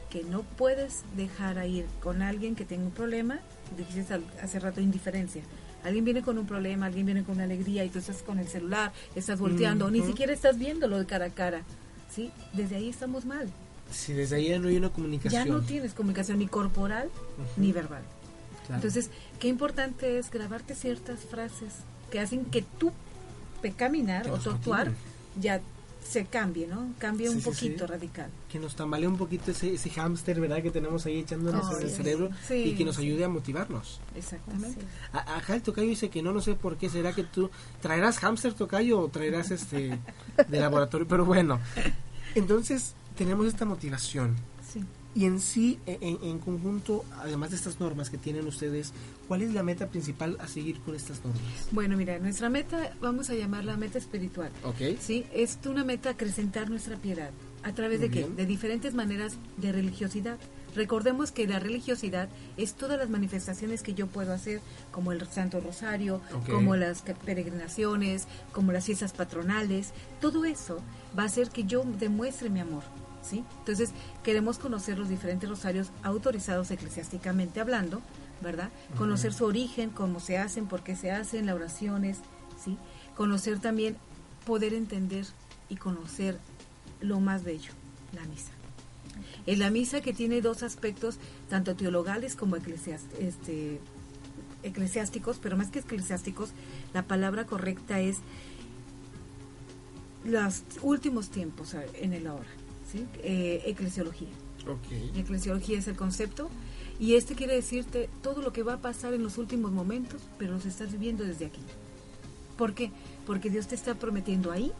[0.09, 3.39] que no puedes dejar a ir con alguien que tenga un problema,
[3.77, 5.43] dijiste hace rato indiferencia.
[5.83, 8.47] Alguien viene con un problema, alguien viene con una alegría y tú estás con el
[8.47, 11.63] celular, estás volteando, ni siquiera estás viéndolo de cara a cara.
[12.09, 12.31] ¿sí?
[12.53, 13.49] Desde ahí estamos mal.
[13.91, 15.45] Si desde ahí ya no hay una comunicación.
[15.45, 17.09] Ya no tienes comunicación ni corporal
[17.57, 18.03] ni verbal.
[18.69, 21.73] Entonces, qué importante es grabarte ciertas frases
[22.11, 22.91] que hacen que tu
[23.75, 24.91] caminar o tu actuar
[25.39, 25.61] ya
[26.03, 26.93] se cambie, ¿no?
[26.97, 28.29] Cambie un poquito radical.
[28.49, 30.63] Que nos tambalee un poquito ese, ese hámster, ¿verdad?
[30.63, 33.99] Que tenemos ahí echándonos en el cerebro y que nos ayude a motivarnos.
[34.15, 34.81] Exactamente.
[35.11, 36.89] Acá el tocayo dice que no, no sé por qué.
[36.89, 37.51] ¿Será que tú
[37.81, 39.99] traerás hámster tocayo o traerás este
[40.47, 41.07] de laboratorio?
[41.07, 41.59] Pero bueno,
[42.33, 44.35] entonces tenemos esta motivación.
[45.19, 48.93] Y en sí, e, en, conjunto, además de estas normas que tienen ustedes,
[49.27, 51.41] ¿cuál es la meta principal a seguir con estas normas?
[51.71, 54.49] Bueno, mira, nuestra meta, vamos a llamarla meta espiritual.
[54.63, 54.97] Ok.
[55.01, 57.31] Sí, es una meta acrecentar nuestra piedad.
[57.63, 58.29] ¿A través de qué?
[58.29, 60.39] De diferentes maneras de religiosidad.
[60.73, 65.59] Recordemos que la religiosidad es todas las manifestaciones que yo puedo hacer, como el Santo
[65.59, 69.91] Rosario, como las peregrinaciones, como las fiestas patronales.
[70.21, 70.79] Todo eso
[71.17, 72.83] va a hacer que yo demuestre mi amor.
[73.21, 73.43] ¿Sí?
[73.59, 73.91] Entonces,
[74.23, 78.01] queremos conocer los diferentes rosarios autorizados eclesiásticamente hablando,
[78.41, 78.69] ¿verdad?
[78.97, 82.19] Conocer su origen, cómo se hacen, por qué se hacen, las oraciones,
[82.63, 82.77] ¿sí?
[83.15, 83.97] Conocer también,
[84.45, 85.25] poder entender
[85.67, 86.39] y conocer
[87.01, 87.71] lo más bello,
[88.13, 88.51] la misa.
[89.45, 91.17] En la misa que tiene dos aspectos,
[91.49, 93.79] tanto teologales como este,
[94.63, 96.51] eclesiásticos, pero más que eclesiásticos,
[96.93, 98.17] la palabra correcta es
[100.25, 102.49] los últimos tiempos en el ahora,
[102.91, 103.05] ¿sí?
[103.23, 104.29] Eh, eclesiología.
[104.67, 105.11] Okay.
[105.15, 106.49] Eclesiología es el concepto
[106.99, 110.53] y este quiere decirte todo lo que va a pasar en los últimos momentos, pero
[110.53, 111.61] los estás viviendo desde aquí.
[112.57, 112.91] ¿Por qué?
[113.25, 114.73] Porque Dios te está prometiendo ahí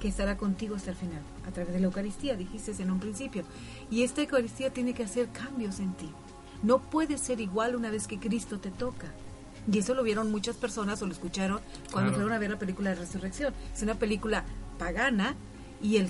[0.00, 3.44] que estará contigo hasta el final, a través de la Eucaristía, dijiste en un principio.
[3.90, 6.08] Y esta Eucaristía tiene que hacer cambios en ti.
[6.62, 9.12] No puede ser igual una vez que Cristo te toca.
[9.70, 11.60] Y eso lo vieron muchas personas o lo escucharon
[11.92, 13.52] cuando fueron a ver la película de Resurrección.
[13.74, 14.44] Es una película
[14.78, 15.34] pagana
[15.82, 16.08] y el,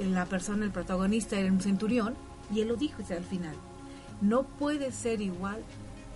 [0.00, 2.14] la persona, el protagonista era un centurión
[2.52, 3.54] y él lo dijo al final.
[4.20, 5.62] No puede ser igual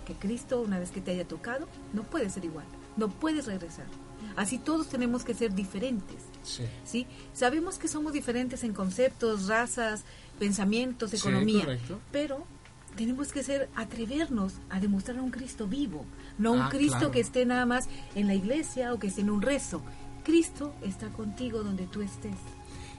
[0.05, 2.65] que Cristo una vez que te haya tocado, no puede ser igual,
[2.95, 3.85] no puedes regresar.
[4.35, 6.17] Así todos tenemos que ser diferentes.
[6.85, 7.07] Sí.
[7.33, 10.03] Sabemos que somos diferentes en conceptos, razas,
[10.39, 11.77] pensamientos, economía,
[12.11, 12.45] pero
[12.95, 16.05] tenemos que ser atrevernos a demostrar a un Cristo vivo,
[16.37, 19.29] no un ah, Cristo que esté nada más en la iglesia o que esté en
[19.29, 19.81] un rezo.
[20.23, 22.35] Cristo está contigo donde tú estés.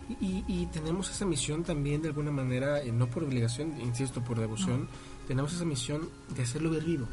[0.09, 4.89] Y, tenemos esa misión también de alguna manera, eh, no por obligación, insisto, por devoción,
[5.27, 7.07] tenemos esa misión de hacerlo ver vivo.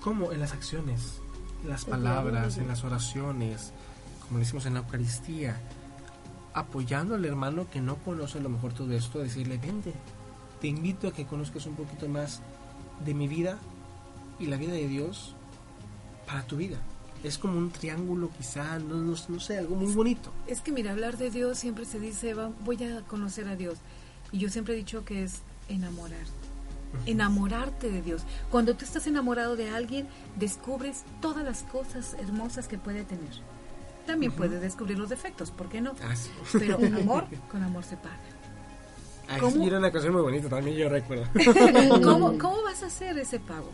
[0.00, 0.30] ¿Cómo?
[0.30, 1.20] En las acciones,
[1.62, 3.72] en las palabras, en las oraciones,
[4.26, 5.58] como decimos en la Eucaristía,
[6.52, 9.94] apoyando al hermano que no conoce a lo mejor todo esto, decirle, vente,
[10.60, 12.42] te invito a que conozcas un poquito más
[13.04, 13.58] de mi vida
[14.38, 15.34] y la vida de Dios
[16.26, 16.78] para tu vida.
[17.22, 20.32] Es como un triángulo quizá, no, no, sé, algo muy bonito.
[20.46, 23.78] Es que mira, hablar de Dios siempre se dice, voy a conocer a Dios.
[24.32, 26.26] Y yo siempre he dicho que es enamorar
[27.06, 28.22] enamorarte de Dios.
[28.50, 30.06] Cuando tú estás enamorado de alguien,
[30.36, 33.30] descubres todas las cosas hermosas que puede tener.
[34.06, 35.94] También puedes descubrir los defectos, ¿por qué no?
[36.02, 36.14] Ah,
[36.52, 38.18] Pero amor, con amor se paga.
[39.28, 39.64] Ah, ¿Cómo?
[39.64, 41.24] Era una cosa muy bonita, también yo recuerdo.
[42.02, 43.70] ¿Cómo, ¿Cómo, vas a hacer ese pago?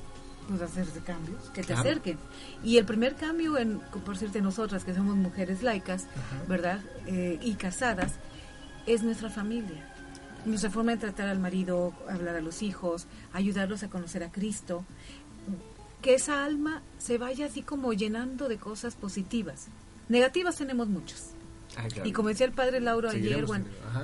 [0.48, 2.18] Pues hacer cambios que te acerquen.
[2.64, 6.06] Y el primer cambio, en, por cierto, nosotras que somos mujeres laicas,
[6.48, 6.80] ¿verdad?
[7.06, 8.14] Eh, y casadas,
[8.86, 9.84] es nuestra familia
[10.44, 14.84] nuestra forma de tratar al marido, hablar a los hijos, ayudarlos a conocer a Cristo,
[16.02, 19.66] que esa alma se vaya así como llenando de cosas positivas.
[20.08, 21.32] Negativas tenemos muchas.
[22.04, 23.44] Y como decía el padre Lauro ayer,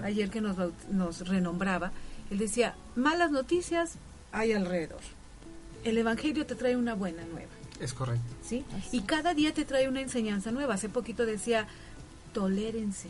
[0.03, 0.57] ayer que nos,
[0.91, 1.93] nos renombraba,
[2.31, 3.95] él decía, malas noticias
[4.33, 5.01] hay alrededor.
[5.85, 7.53] El Evangelio te trae una buena nueva.
[7.81, 8.25] Es correcto.
[8.43, 8.65] ¿Sí?
[8.93, 10.75] Y cada día te trae una enseñanza nueva.
[10.75, 11.67] Hace poquito decía,
[12.33, 13.09] tolérense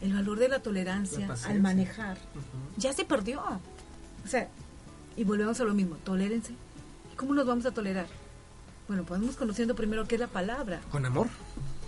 [0.00, 2.18] el valor de la tolerancia al manejar
[2.76, 3.40] ya se perdió.
[4.24, 4.48] O sea,
[5.16, 6.52] y volvemos a lo mismo, tolérense.
[7.12, 8.06] ¿Y cómo nos vamos a tolerar?
[8.88, 10.80] Bueno, podemos conociendo primero qué es la palabra.
[10.90, 11.28] Con amor.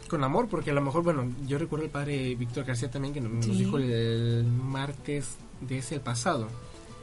[0.08, 3.20] Con amor, porque a lo mejor, bueno, yo recuerdo el padre Víctor García también que
[3.20, 6.48] nos dijo el, martes de ese pasado,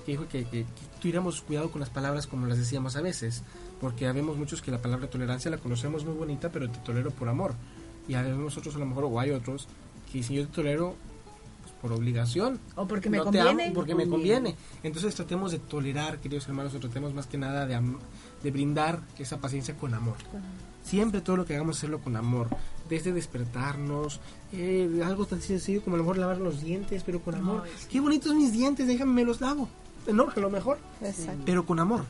[0.05, 0.65] que dijo que, que,
[1.01, 3.43] tuviéramos cuidado con las palabras como las decíamos a veces,
[3.79, 7.29] porque habemos muchos que la palabra tolerancia la conocemos muy bonita, pero te tolero por
[7.29, 7.53] amor.
[8.07, 9.67] Y habemos otros a lo mejor, o hay otros,
[10.11, 10.95] que si yo te tolero
[11.61, 12.59] pues, por obligación.
[12.75, 13.71] O porque me conviene.
[13.73, 14.55] porque me conviene.
[14.83, 17.79] Entonces tratemos de tolerar, queridos hermanos, o tratemos más que nada de,
[18.43, 20.15] de brindar esa paciencia con amor.
[20.83, 22.47] Siempre todo lo que hagamos hacerlo con amor.
[22.89, 24.19] Desde despertarnos,
[24.51, 27.63] eh, algo tan sencillo como a lo mejor lavar los dientes, pero con amor.
[27.91, 29.69] Qué bonitos mis dientes, déjame me los lavo.
[30.11, 30.79] No, a lo mejor.
[31.45, 32.05] Pero con amor.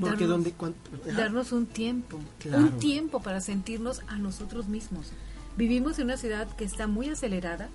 [0.00, 0.74] Porque darnos, donde
[1.14, 2.18] darnos un tiempo,
[2.52, 5.12] un tiempo para sentirnos a nosotros mismos.
[5.56, 7.68] Vivimos en una ciudad que está muy acelerada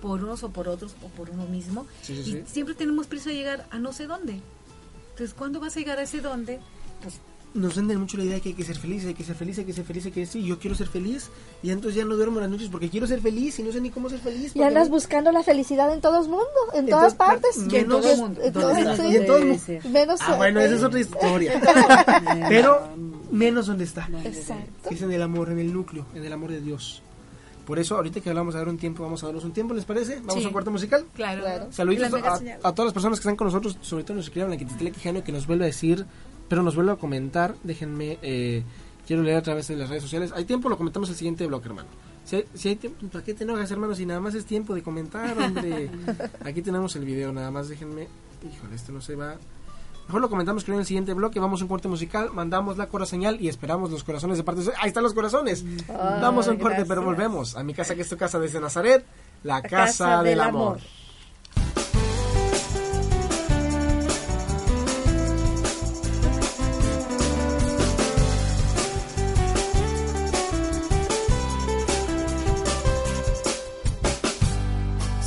[0.00, 3.66] por unos o por otros o por uno mismo y siempre tenemos prisa de llegar
[3.70, 4.40] a no sé dónde.
[5.10, 6.60] Entonces, ¿cuándo vas a llegar a ese dónde?
[7.02, 7.20] Pues
[7.54, 9.58] nos venden mucho la idea de que hay que ser feliz, hay que ser feliz,
[9.58, 11.30] hay que ser feliz, hay que decir, yo quiero ser feliz
[11.62, 13.90] y entonces ya no duermo las noches porque quiero ser feliz y no sé ni
[13.90, 14.54] cómo ser feliz.
[14.54, 17.56] Y andas buscando la felicidad en todo el mundo, en, todas partes.
[17.56, 18.40] en todo el mundo.
[18.42, 18.70] En todo,
[19.90, 21.60] Menos ah, bueno, esa es otra historia.
[22.48, 22.88] Pero
[23.30, 24.08] menos donde está.
[24.24, 24.90] Exacto.
[24.90, 27.02] Es en el amor, en el núcleo, en el amor de Dios.
[27.66, 29.84] Por eso, ahorita que hablamos de dar un tiempo, vamos a darnos un tiempo, ¿les
[29.84, 30.20] parece?
[30.24, 31.04] Vamos a un cuarto musical.
[31.14, 31.42] Claro.
[31.42, 31.66] claro.
[31.70, 34.90] Saluditos a, todas las personas que están con nosotros, sobre todo nos escriban la Quintitela
[34.90, 36.04] Quijano, que nos vuelve a decir,
[36.50, 37.54] pero nos vuelve a comentar.
[37.62, 38.64] Déjenme, eh,
[39.06, 40.32] quiero leer a través de las redes sociales.
[40.34, 41.88] Hay tiempo, lo comentamos el siguiente bloque, hermano.
[42.24, 43.94] Si hay, tiempo, ¿para qué te enojas, hermano?
[43.94, 45.90] Si nada más es tiempo de comentar, hombre.
[46.44, 48.08] Aquí tenemos el video, nada más déjenme.
[48.42, 49.36] Híjole, este no se va.
[50.08, 51.38] Mejor lo comentamos creo en el siguiente bloque.
[51.38, 54.62] Vamos a un corte musical, mandamos la cora señal y esperamos los corazones de parte
[54.62, 54.72] de...
[54.80, 55.64] ¡Ahí están los corazones!
[55.88, 59.04] Vamos a un corte, pero volvemos a mi casa, que es tu casa desde Nazaret,
[59.44, 60.80] la, casa, del, amor.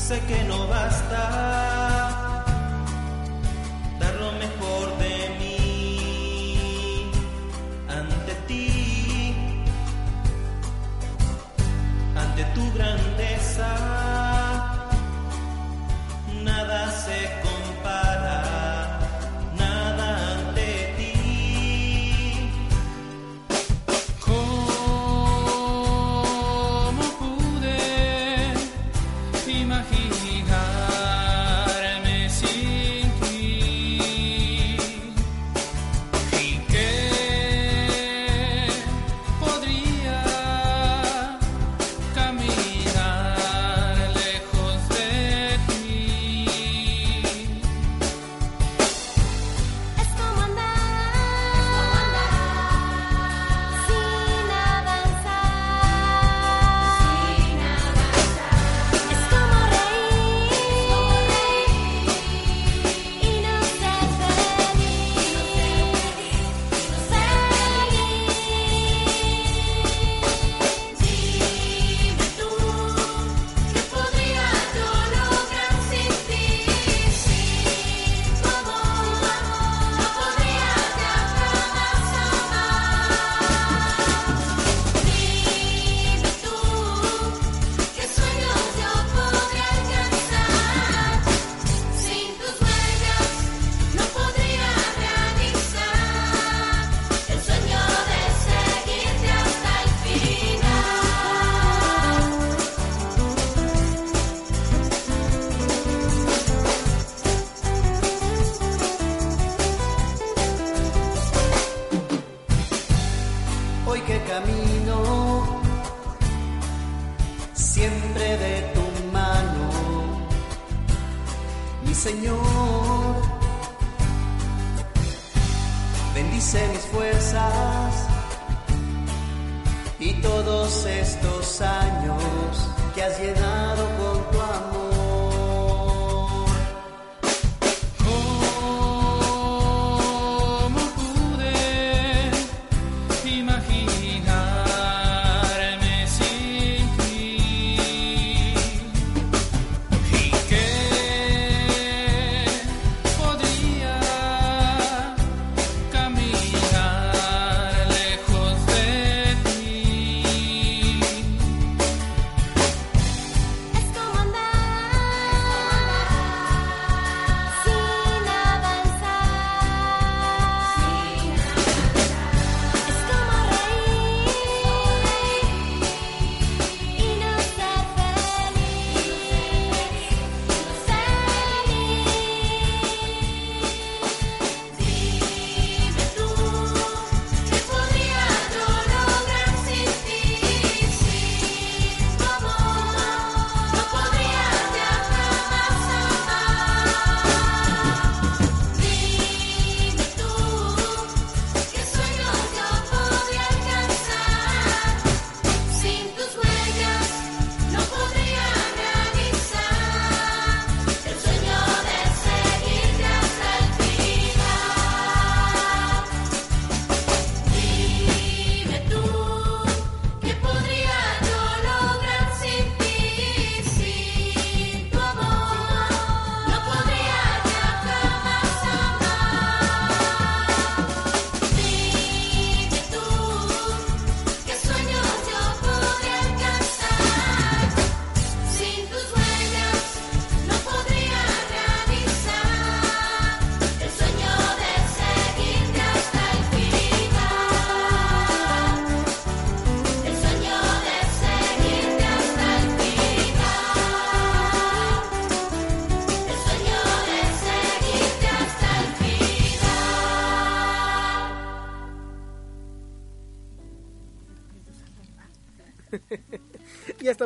[0.10, 1.93] Tu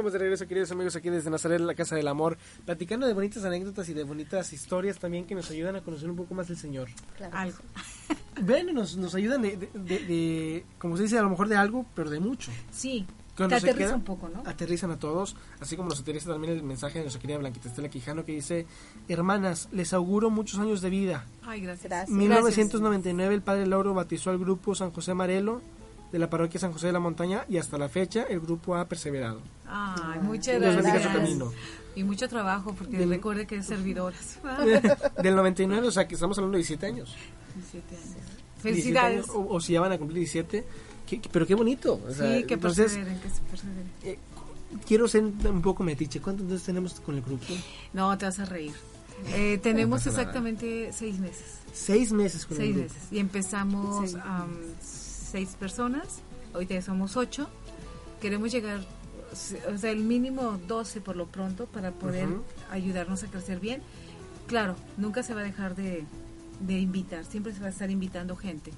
[0.08, 3.44] estamos de regreso, queridos amigos, aquí desde Nazaret, la Casa del Amor, platicando de bonitas
[3.44, 6.56] anécdotas y de bonitas historias también que nos ayudan a conocer un poco más del
[6.56, 6.88] Señor.
[7.34, 7.58] Algo.
[8.42, 12.22] Ven, nos, nos ayudan de, como se dice, a lo mejor de algo, pero de
[12.22, 12.52] mucho.
[12.72, 13.06] Sí.
[13.36, 14.44] Cuando aterrizan un poco, ¿no?
[14.46, 17.90] Aterrizan a todos, así como nos aterriza también el mensaje de nuestra querida Blanquita Estela
[17.90, 18.66] Quijano que dice,
[19.10, 21.26] hermanas, les auguro muchos años de vida.
[21.44, 22.10] Ay, gracias.
[22.10, 25.62] 1999 el Padre Lauro bautizó al grupo San José Marelo
[26.18, 28.86] de la parroquia San José de la Montaña y hasta la fecha el grupo ha
[28.86, 29.40] perseverado.
[29.68, 31.08] Ay, muchas gracias.
[31.96, 34.40] Y mucho trabajo, porque recuerde que es servidoras.
[35.24, 37.16] del 99, o sea que estamos hablando de 17 años.
[37.56, 38.08] 17 años.
[38.60, 39.26] Felicidades.
[39.32, 40.66] o, si ya van a cumplir 17,
[41.32, 42.02] pero qué bonito.
[42.10, 43.92] sí, que perseveren, que se perseveren.
[44.04, 44.18] Eh,
[44.88, 46.20] quiero ser un poco metiche.
[46.20, 47.46] ¿Cuántos entonces tenemos con el grupo?
[47.94, 48.74] No, te vas a reír.
[49.36, 51.60] Eh, tenemos exactamente seis meses.
[51.74, 52.94] Seis meses con seis el grupo.
[52.94, 53.08] meses.
[53.12, 54.16] Y empezamos
[55.28, 56.22] seis personas.
[56.54, 57.48] Hoy ya somos ocho.
[58.22, 58.80] Queremos llegar,
[59.72, 62.30] o sea, el mínimo 12 por lo pronto para poder
[62.72, 63.82] ayudarnos a crecer bien.
[64.48, 66.06] Claro, nunca se va a dejar de,
[66.62, 68.72] de invitar, siempre se va a estar invitando gente.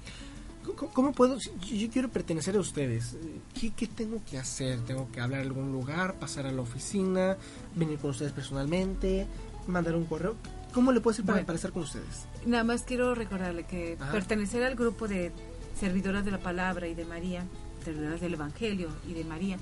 [0.92, 1.38] ¿Cómo, puedo?
[1.38, 3.16] Yo quiero pertenecer a ustedes.
[3.58, 4.80] ¿Qué, ¿Qué, tengo que hacer?
[4.80, 6.14] ¿Tengo que hablar a algún lugar?
[6.14, 7.36] ¿Pasar a la oficina?
[7.74, 9.26] ¿Venir con ustedes personalmente?
[9.66, 10.36] ¿Mandar un correo?
[10.72, 12.26] ¿Cómo le puedo hacer para, estar con ustedes?
[12.46, 15.32] Nada más quiero recordarle que pertenecer al grupo de
[15.78, 17.44] servidoras de la palabra y de María,
[17.84, 19.58] servidoras del Evangelio y de María,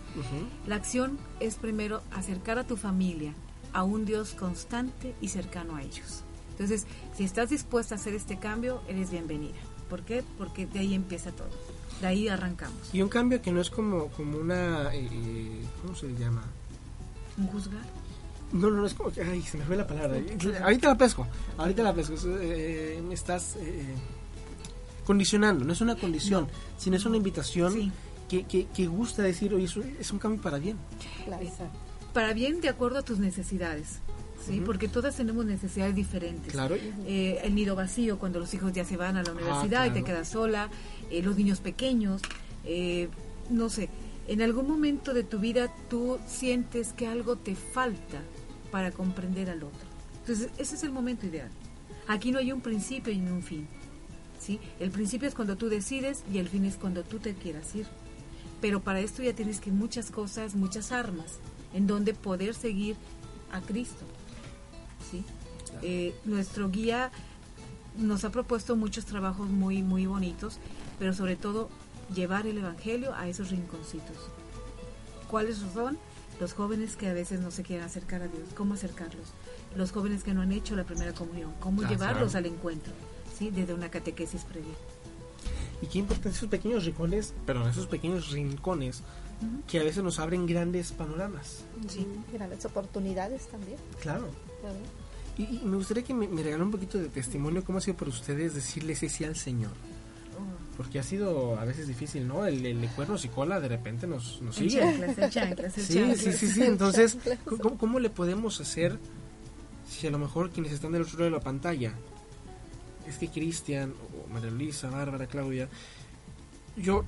[0.67, 3.35] la acción es primero acercar a tu familia
[3.73, 6.23] a un Dios constante y cercano a ellos.
[6.51, 6.87] Entonces,
[7.17, 9.59] si estás dispuesta a hacer este cambio, eres bienvenida.
[9.89, 10.25] ¿Por qué?
[10.37, 11.49] Porque de ahí empieza todo.
[12.01, 12.93] De ahí arrancamos.
[12.93, 14.93] Y un cambio que no es como, como una...
[14.95, 16.43] Eh, eh, ¿Cómo se le llama?
[17.37, 17.83] ¿Un juzgar?
[18.53, 19.23] No, no, no es como que...
[19.23, 20.19] Ay, se me fue la palabra.
[20.63, 21.27] Ahorita la pesco.
[21.57, 22.15] Ahorita la pesco.
[22.41, 23.57] Eh, me estás
[25.09, 25.65] condicionando.
[25.65, 27.91] No es una condición, sino es una invitación
[28.29, 29.67] que, que, que, gusta decir, oye,
[29.99, 30.77] es un cambio para bien.
[31.25, 31.47] Claro.
[32.13, 34.01] Para bien de acuerdo a tus necesidades.
[34.47, 34.61] ¿sí?
[34.61, 36.53] Porque todas tenemos necesidades diferentes.
[36.53, 36.77] Claro.
[37.07, 39.91] Eh, el nido vacío, cuando los hijos ya se van a la ah, universidad y
[39.93, 40.69] te quedas sola,
[41.11, 42.21] eh, los niños pequeños,
[42.67, 43.09] eh,
[43.49, 43.89] no sé,
[44.27, 48.21] en algún momento de tu vida tú sientes que algo te falta
[48.71, 49.89] para comprender al otro.
[50.21, 51.49] Entonces, ese es el momento ideal.
[52.09, 53.67] Aquí no hay un principio y un fin.
[54.39, 54.61] ¿Sí?
[54.80, 57.86] El principio es cuando tú decides y el fin es cuando tú te quieras ir.
[58.61, 61.39] Pero para esto ya tienes que muchas cosas, muchas armas,
[61.74, 62.97] en donde poder seguir
[63.53, 64.05] a Cristo.
[65.11, 65.24] ¿sí?
[65.82, 67.11] Eh, nuestro guía
[67.97, 70.59] nos ha propuesto muchos trabajos muy, muy bonitos,
[70.99, 71.68] pero sobre todo
[72.14, 74.16] llevar el Evangelio a esos rinconcitos.
[75.28, 75.99] ¿Cuáles son?
[76.41, 79.26] Los jóvenes que a veces no se quieren acercar a Dios, ¿cómo acercarlos?
[79.76, 82.93] Los jóvenes que no han hecho la primera comunión, ¿cómo ah, llevarlos al encuentro?
[83.39, 83.51] ¿Sí?
[83.51, 84.74] Desde una catequesis previa.
[85.80, 89.03] Y qué importante esos pequeños rincones, perdón, esos pequeños rincones
[89.68, 91.64] que a veces nos abren grandes panoramas.
[91.89, 93.78] Sí, grandes oportunidades también.
[94.01, 94.26] Claro.
[95.36, 98.55] Y, me gustaría que me, me un poquito de testimonio, cómo ha sido para ustedes
[98.55, 99.70] decirle sí, sí al Señor.
[99.70, 100.76] Oh.
[100.76, 102.45] Porque ha sido a veces difícil, ¿no?
[102.45, 104.82] El, el cuernos y cola de repente nos, nos sigue.
[105.76, 106.62] sí, sí, sí, sí.
[106.64, 107.18] Entonces,
[107.78, 108.99] ¿cómo, le podemos hacer
[109.89, 111.95] si a lo mejor quienes están del otro lado de la pantalla
[113.09, 115.69] es que Cristian, o María Luisa, Bárbara, Claudia,
[116.77, 117.05] yo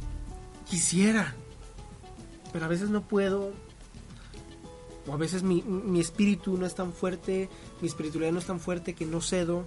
[0.68, 1.34] quisiera,
[2.52, 3.52] pero a veces no puedo,
[5.06, 7.48] o a veces mi, mi espíritu no es tan fuerte,
[7.80, 9.64] mi espiritualidad no es tan fuerte que no cedo.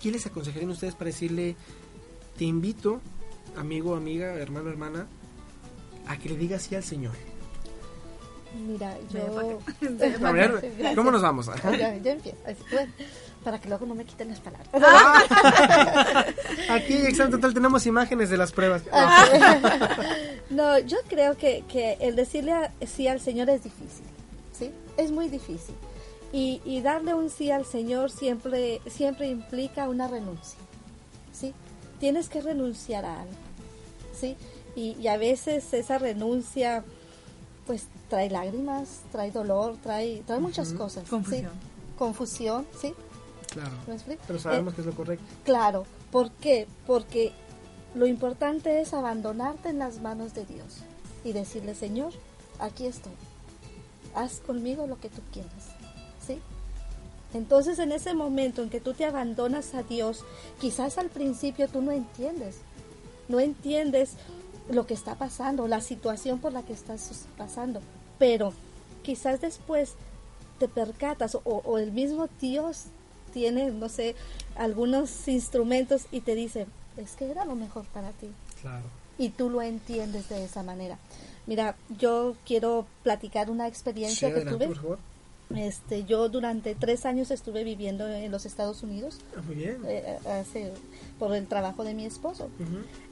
[0.00, 1.56] ¿Qué les aconsejarían ustedes para decirle,
[2.36, 3.00] te invito,
[3.56, 5.06] amigo, amiga, hermano, hermana,
[6.06, 7.14] a que le digas sí al Señor?
[8.66, 9.58] Mira, yo...
[10.94, 11.50] ¿Cómo nos vamos?
[11.78, 12.38] Ya, empiezo.
[13.48, 14.68] Para que luego no me quiten las palabras.
[14.74, 16.26] Ah.
[16.68, 18.82] Aquí, examen total, tenemos imágenes de las pruebas.
[20.50, 22.52] no, yo creo que, que el decirle
[22.86, 24.04] sí al Señor es difícil.
[24.52, 24.70] ¿sí?
[24.98, 25.74] Es muy difícil.
[26.30, 30.58] Y, y, darle un sí al Señor siempre, siempre implica una renuncia.
[31.32, 31.54] ¿sí?
[31.98, 33.32] Tienes que renunciar a algo.
[34.12, 34.36] ¿sí?
[34.76, 36.84] Y, y, a veces esa renuncia
[37.66, 41.08] pues trae lágrimas, trae dolor, trae, trae muchas cosas.
[41.08, 41.52] Confusión.
[41.96, 42.92] Confusión, ¿sí?
[43.50, 43.76] Claro.
[44.26, 45.24] Pero sabemos eh, que es lo correcto.
[45.44, 45.86] Claro.
[46.10, 46.66] ¿Por qué?
[46.86, 47.32] Porque
[47.94, 50.78] lo importante es abandonarte en las manos de Dios
[51.24, 52.12] y decirle, Señor,
[52.58, 53.12] aquí estoy
[54.14, 55.52] haz conmigo lo que tú quieras.
[56.26, 56.38] ¿Sí?
[57.34, 60.24] Entonces en ese momento en que tú te abandonas a Dios,
[60.60, 62.56] quizás al principio tú no entiendes,
[63.28, 64.12] no entiendes
[64.70, 67.80] lo que está pasando, la situación por la que estás pasando,
[68.18, 68.52] pero
[69.02, 69.94] quizás después
[70.58, 72.84] te percatas o, o el mismo Dios
[73.38, 74.16] tiene, no sé,
[74.56, 76.66] algunos instrumentos y te dice,
[76.96, 78.26] es que era lo mejor para ti.
[78.60, 78.82] Claro.
[79.16, 80.98] Y tú lo entiendes de esa manera.
[81.46, 84.70] Mira, yo quiero platicar una experiencia que tuve.
[85.54, 89.20] Este, yo durante tres años estuve viviendo en los Estados Unidos.
[89.36, 89.82] Ah, muy bien.
[89.86, 90.18] Eh,
[91.20, 92.48] por el trabajo de mi esposo.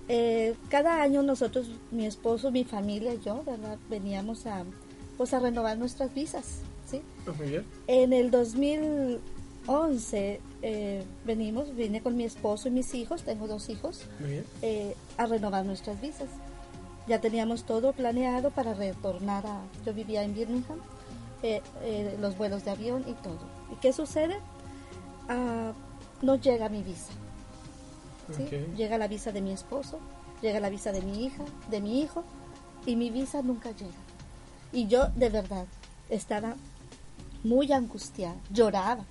[0.09, 3.79] Eh, cada año nosotros, mi esposo, mi familia y yo, ¿verdad?
[3.89, 4.65] Veníamos a,
[5.17, 7.01] pues, a renovar nuestras visas, ¿sí?
[7.29, 7.65] Ah, muy bien.
[7.87, 8.33] En el
[9.67, 14.03] 2011 eh, venimos, vine con mi esposo y mis hijos, tengo dos hijos,
[15.19, 16.29] a renovar nuestras visas
[17.07, 19.61] ya teníamos todo planeado para retornar a...
[19.85, 20.79] Yo vivía en Birmingham,
[21.43, 23.39] eh, eh, los vuelos de avión y todo.
[23.73, 24.37] ¿Y qué sucede?
[25.29, 25.73] Ah,
[26.23, 27.13] no llega mi visa.
[28.77, 30.01] Llega la visa de mi esposo,
[30.43, 32.25] llega la visa de mi hija, de mi hijo,
[32.85, 33.93] y mi visa nunca llega.
[34.73, 35.67] Y yo de verdad
[36.09, 36.57] estaba
[37.45, 39.05] muy angustiada, lloraba,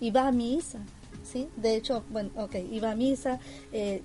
[0.00, 0.80] iba a misa,
[1.30, 1.48] ¿sí?
[1.56, 3.38] De hecho, bueno, ok, iba a misa,
[3.72, 4.02] eh,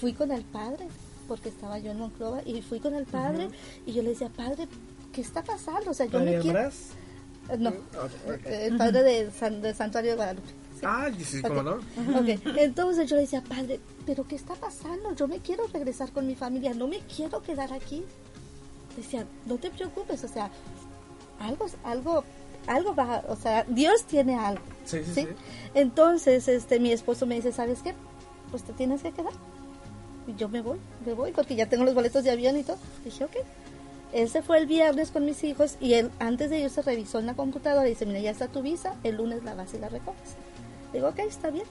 [0.00, 0.86] fui con el padre,
[1.28, 3.48] porque estaba yo en Monclova, y fui con el padre,
[3.84, 4.68] y yo le decía, padre,
[5.12, 5.90] ¿qué está pasando?
[5.90, 6.70] O sea, yo me quiero...
[7.58, 7.72] No,
[8.44, 10.50] el padre de, San, de Santuario de Guadalupe.
[10.82, 11.78] Ah, sí, cómo no.
[12.20, 12.40] Okay.
[12.56, 15.14] Entonces yo le decía, padre, ¿pero qué está pasando?
[15.14, 18.04] Yo me quiero regresar con mi familia, no me quiero quedar aquí.
[18.96, 20.50] Decía, no te preocupes, o sea,
[21.38, 22.24] algo, algo,
[22.66, 24.62] algo va, o sea, Dios tiene algo.
[24.84, 25.28] Sí, sí, ¿sí?
[25.74, 27.94] Entonces, este, mi esposo me dice, ¿sabes qué?
[28.50, 29.32] Pues te tienes que quedar.
[30.26, 32.78] Y yo me voy, me voy, porque ya tengo los boletos de avión y todo.
[33.04, 33.36] Dije, ok.
[34.12, 37.26] Él se fue el viernes con mis hijos y él antes de irse revisó en
[37.26, 39.88] la computadora y dice, mira, ya está tu visa, el lunes la vas y la
[39.88, 40.36] recoges.
[40.92, 41.66] Le digo, ok, está bien.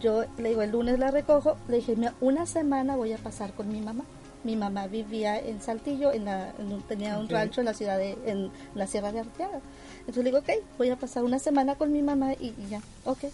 [0.00, 1.56] Yo le digo, el lunes la recojo.
[1.68, 4.04] Le dije, una semana voy a pasar con mi mamá.
[4.44, 6.26] Mi mamá vivía en Saltillo, en
[6.86, 9.60] tenía un rancho en la ciudad de, en la Sierra de Arteaga.
[10.00, 13.24] Entonces le digo, ok, voy a pasar una semana con mi mamá y, ya, ok.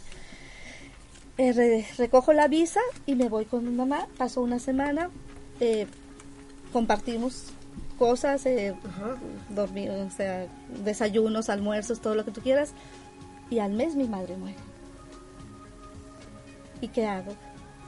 [1.37, 4.07] Eh, recojo la visa y me voy con mi mamá.
[4.17, 5.11] Paso una semana,
[5.59, 5.87] eh,
[6.73, 7.47] compartimos
[7.99, 8.75] cosas, eh,
[9.49, 10.47] dormir, o sea,
[10.85, 12.73] desayunos, almuerzos, todo lo que tú quieras.
[13.51, 14.59] Y al mes mi madre muere.
[16.81, 17.35] ¿Y qué hago?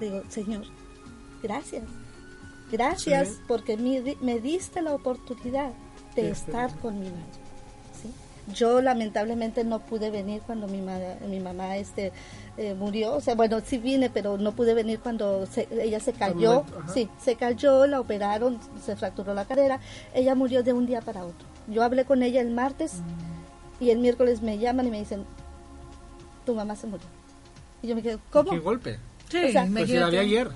[0.00, 0.64] Digo, Señor,
[1.42, 1.84] gracias.
[2.72, 5.72] Gracias porque me, me, diste la oportunidad
[6.16, 7.42] de estar con mi madre.
[8.52, 10.82] Yo lamentablemente no pude venir cuando mi,
[11.28, 12.12] mi mamá este,
[12.56, 13.14] eh, murió.
[13.14, 16.64] O sea, bueno, sí vine, pero no pude venir cuando ella se cayó.
[16.92, 19.78] Sí, se cayó, la operaron, se fracturó la cadera.
[20.12, 21.46] Ella murió de un día para otro.
[21.68, 22.94] Yo hablé con ella el martes
[23.78, 25.24] y el miércoles me llaman y me dicen,
[26.44, 27.06] tu mamá se murió.
[27.80, 28.50] Y yo me quedo, ¿cómo?
[28.50, 28.98] ¿Qué golpe?
[29.28, 30.50] Sí, o sea, pues la vi ayer.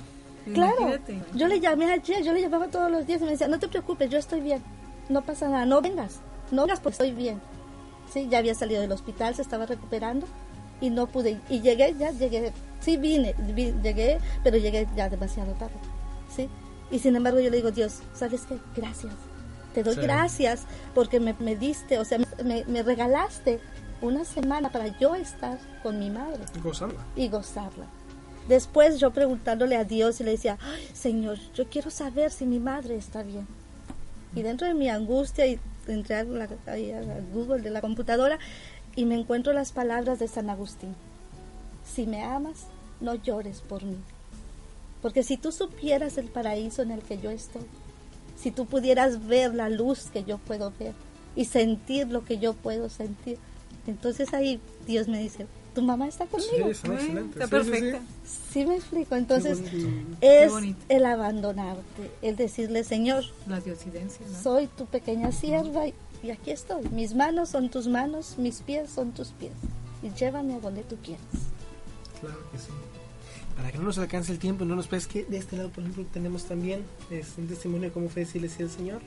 [0.54, 0.98] Claro,
[1.34, 3.68] yo le llamé ayer, yo le llamaba todos los días y me decía, no te
[3.68, 4.62] preocupes, yo estoy bien,
[5.08, 6.20] no pasa nada, no vengas,
[6.50, 7.40] no vengas porque estoy bien.
[8.12, 10.26] Sí, ya había salido del hospital, se estaba recuperando
[10.80, 13.34] y no pude, y llegué, ya llegué, sí vine,
[13.82, 15.74] llegué, pero llegué ya demasiado tarde,
[16.34, 16.48] sí.
[16.90, 18.58] Y sin embargo yo le digo, Dios, ¿sabes qué?
[18.76, 19.14] Gracias,
[19.74, 20.62] te doy gracias
[20.94, 23.60] porque me, me, diste, o sea, me, me regalaste
[24.00, 26.44] una semana para yo estar con mi madre.
[26.54, 27.00] Y gozarla.
[27.16, 27.86] Y gozarla.
[28.48, 30.58] Después yo preguntándole a Dios y le decía,
[30.94, 33.46] Señor, yo quiero saber si mi madre está bien.
[34.34, 38.38] Y dentro de mi angustia y entré a, Google de la computadora
[38.94, 40.94] y me encuentro las palabras de San Agustín.
[41.84, 42.66] Si me amas,
[43.00, 43.96] no llores por mí.
[45.02, 47.66] Porque si tú supieras el paraíso en el que yo estoy,
[48.36, 50.94] si tú pudieras ver la luz que yo puedo ver
[51.34, 53.38] y sentir lo que yo puedo sentir,
[53.86, 55.46] entonces ahí Dios me dice,
[55.76, 56.50] tu mamá está conmigo.
[56.54, 57.38] Sí, excelente.
[57.38, 58.00] Está perfecta.
[58.50, 59.14] Sí, me explico.
[59.14, 59.60] Entonces
[60.22, 60.50] es
[60.88, 66.88] el abandonarte, el decirle, Señor, la diosidencia, soy tu pequeña sierva y, aquí estoy.
[66.88, 69.52] Mis manos son tus manos, mis pies son tus pies.
[70.02, 71.26] Y llévame a donde tú quieras.
[72.22, 72.70] Claro que sí.
[73.54, 75.84] Para que no nos alcance el tiempo y no nos pesque, de este lado, por
[75.84, 79.02] ejemplo, tenemos también es un testimonio de cómo fue decirle sí al Señor.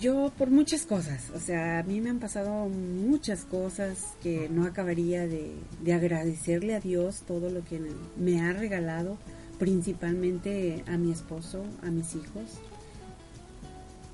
[0.00, 4.64] Yo por muchas cosas, o sea, a mí me han pasado muchas cosas que no
[4.64, 5.54] acabaría de,
[5.92, 7.80] agradecerle a Dios todo lo que
[8.16, 9.18] me ha regalado,
[9.58, 12.44] principalmente a mi esposo, a mis hijos.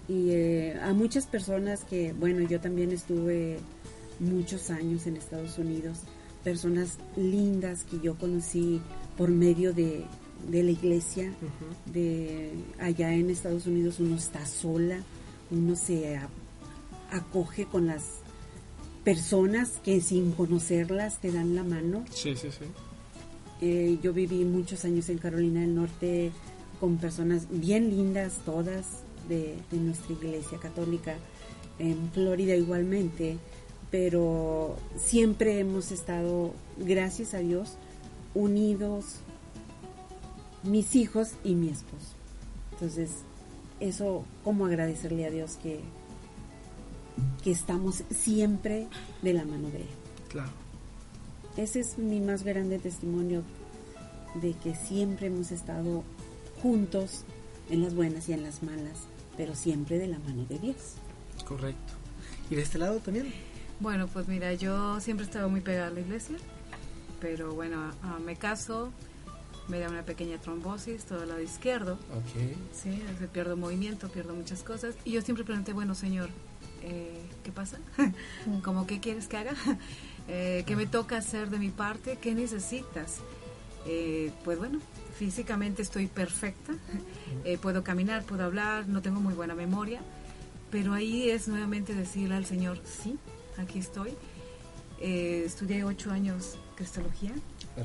[0.08, 3.58] Y eh, a muchas personas que, bueno, yo también estuve
[4.18, 6.00] muchos años en Estados Unidos,
[6.42, 8.80] personas lindas que yo conocí
[9.16, 10.04] por medio de,
[10.50, 11.32] la iglesia,
[11.86, 12.50] de
[12.80, 14.98] allá en Estados Unidos uno está sola
[15.50, 16.18] uno se
[17.10, 18.20] acoge con las
[19.04, 22.04] personas que sin conocerlas te dan la mano.
[22.10, 22.66] Sí, sí, sí.
[23.60, 26.32] Eh, yo viví muchos años en Carolina del Norte
[26.78, 28.86] con personas bien lindas, todas
[29.28, 31.16] de, nuestra iglesia católica,
[31.78, 33.36] en Florida igualmente,
[33.90, 37.74] pero siempre hemos estado, gracias a Dios,
[38.34, 39.16] unidos,
[40.62, 42.14] mis hijos y mi esposo.
[42.72, 43.10] Entonces,
[43.80, 45.80] eso, como agradecerle a Dios que,
[47.42, 48.86] que estamos siempre
[49.22, 49.88] de la mano de Él.
[50.28, 50.50] Claro.
[51.56, 53.42] Ese es mi más grande testimonio
[54.34, 56.04] de que siempre hemos estado
[56.62, 57.24] juntos
[57.70, 59.06] en las buenas y en las malas,
[59.36, 60.94] pero siempre de la mano de Dios.
[61.46, 61.94] Correcto.
[62.50, 63.32] ¿Y de este lado también?
[63.80, 66.36] Bueno, pues mira, yo siempre he estado muy pegada a la iglesia,
[67.20, 67.90] pero bueno,
[68.24, 68.92] me caso,
[69.70, 71.94] me da una pequeña trombosis todo el lado izquierdo.
[71.94, 72.56] Ok.
[72.74, 73.02] Sí,
[73.32, 74.94] pierdo movimiento, pierdo muchas cosas.
[75.04, 76.28] Y yo siempre pregunté, bueno, señor,
[76.82, 77.78] eh, ¿qué pasa?
[78.64, 79.54] ¿Cómo qué quieres que haga?
[80.28, 82.18] eh, ¿Qué me toca hacer de mi parte?
[82.20, 83.20] ¿Qué necesitas?
[83.86, 84.78] Eh, pues bueno,
[85.16, 86.74] físicamente estoy perfecta,
[87.44, 90.00] eh, puedo caminar, puedo hablar, no tengo muy buena memoria,
[90.70, 93.18] pero ahí es nuevamente decirle al Señor, sí,
[93.56, 94.12] aquí estoy.
[95.00, 97.32] Eh, estudié ocho años cristología,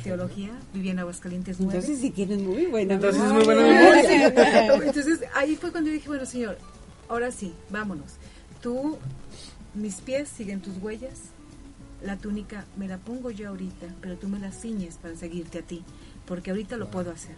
[0.02, 1.80] teología, viví en Aguascalientes nueve.
[1.80, 4.00] Entonces sí tienes muy buena Entonces muy buena
[4.74, 6.58] Entonces ahí fue cuando dije, bueno Señor,
[7.10, 8.14] ahora sí, vámonos.
[8.62, 8.98] Tú,
[9.74, 11.20] mis pies siguen tus huellas,
[12.02, 15.62] la túnica me la pongo yo ahorita, pero tú me la ciñes para seguirte a
[15.62, 15.84] ti,
[16.26, 17.36] porque ahorita lo puedo hacer.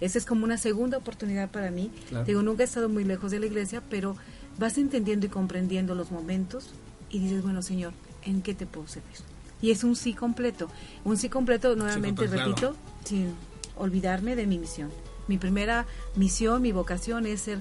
[0.00, 1.90] Esa es como una segunda oportunidad para mí.
[2.26, 4.14] Digo, nunca he estado muy lejos de la iglesia, pero
[4.58, 6.74] vas entendiendo y comprendiendo los momentos
[7.08, 7.94] y dices, bueno, Señor,
[8.24, 9.16] ¿en qué te puedo servir?
[9.60, 10.68] Y es un sí completo.
[11.04, 13.34] Un sí completo, nuevamente repito, sin
[13.76, 14.90] olvidarme de mi misión.
[15.26, 15.86] Mi primera
[16.16, 17.60] misión, mi vocación es ser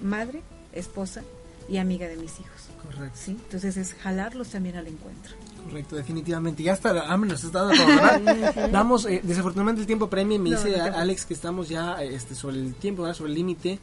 [0.00, 1.22] madre, esposa
[1.68, 2.68] y amiga de mis hijos.
[2.82, 3.18] Correcto.
[3.18, 3.32] ¿sí?
[3.32, 5.34] Entonces es jalarlos también al encuentro.
[5.64, 6.62] Correcto, definitivamente.
[6.62, 10.38] Ya está, hambre nos está dando Vamos, eh, desafortunadamente el tiempo premia.
[10.38, 13.80] Me dice Alex que estamos ya este, sobre el tiempo, sobre el límite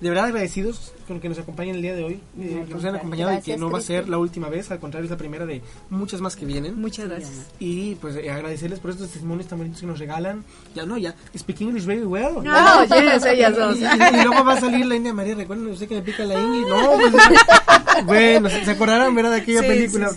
[0.00, 2.96] de verdad agradecidos con que nos acompañen el día de hoy, eh, que nos hayan
[2.96, 5.46] acompañado y que no va a ser la última vez, al contrario es la primera
[5.46, 6.80] de muchas más que vienen.
[6.80, 7.46] Muchas gracias.
[7.58, 10.44] Y pues eh, agradecerles por estos testimonios tan bonitos que nos regalan.
[10.74, 12.44] Ya no, ya, speak English very well.
[12.44, 13.78] No, yes, ellas dos.
[13.88, 16.68] Y, luego va a salir la India María, recuerden usted que me pica la English.
[16.68, 19.30] No, pues, bueno, se, acordarán, ¿verdad?
[19.32, 20.10] De aquella película.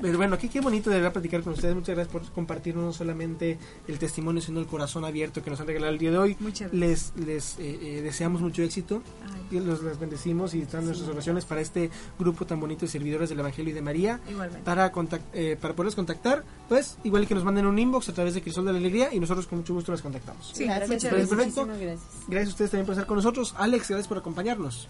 [0.00, 1.74] Pero bueno, aquí qué bonito de verdad platicar con ustedes.
[1.74, 3.58] Muchas gracias por compartir no solamente
[3.88, 6.36] el testimonio, sino el corazón abierto que nos han regalado el día de hoy.
[6.38, 7.12] Muchas gracias.
[7.16, 9.02] Les, les eh, deseamos mucho éxito.
[9.50, 13.40] Y los, bendecimos y están nuestras oraciones para este grupo tan bonito de servidores del
[13.40, 14.20] Evangelio y de María.
[14.64, 14.92] Para,
[15.32, 18.66] eh, para poderlos contactar, pues igual que nos manden un inbox a través de Crisol
[18.66, 20.50] de la Alegría y nosotros con mucho gusto les contactamos.
[20.54, 21.04] Sí, gracias.
[21.04, 21.66] Perfecto.
[21.66, 22.00] Gracias.
[22.28, 23.54] gracias a ustedes también por estar con nosotros.
[23.56, 24.88] Alex, gracias por acompañarnos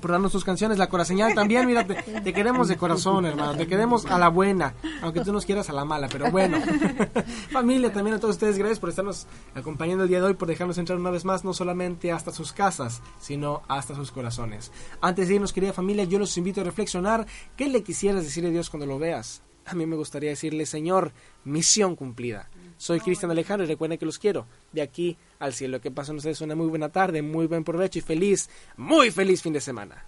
[0.00, 0.78] por darnos tus canciones.
[0.78, 3.56] La Coraseñal también, mira, te, queremos de corazón, hermano.
[3.56, 6.58] Te queremos a la buena, aunque tú nos quieras a la mala, pero bueno.
[7.52, 10.78] Familia, también a todos ustedes, gracias por estarnos acompañando el día de hoy, por dejarnos
[10.78, 14.72] entrar una vez más, no solamente hasta sus casas, sino hasta sus corazones.
[15.00, 17.26] Antes de irnos, querida familia, yo los invito a reflexionar.
[17.56, 19.42] ¿Qué le quisieras decir a Dios cuando lo veas?
[19.64, 21.12] A mí me gustaría decirle, Señor,
[21.44, 22.48] misión cumplida.
[22.78, 25.80] Soy Cristian Alejandro y recuerden que los quiero de aquí al cielo.
[25.80, 29.52] Que pasen ustedes una muy buena tarde, muy buen provecho y feliz, muy feliz fin
[29.52, 30.06] de semana.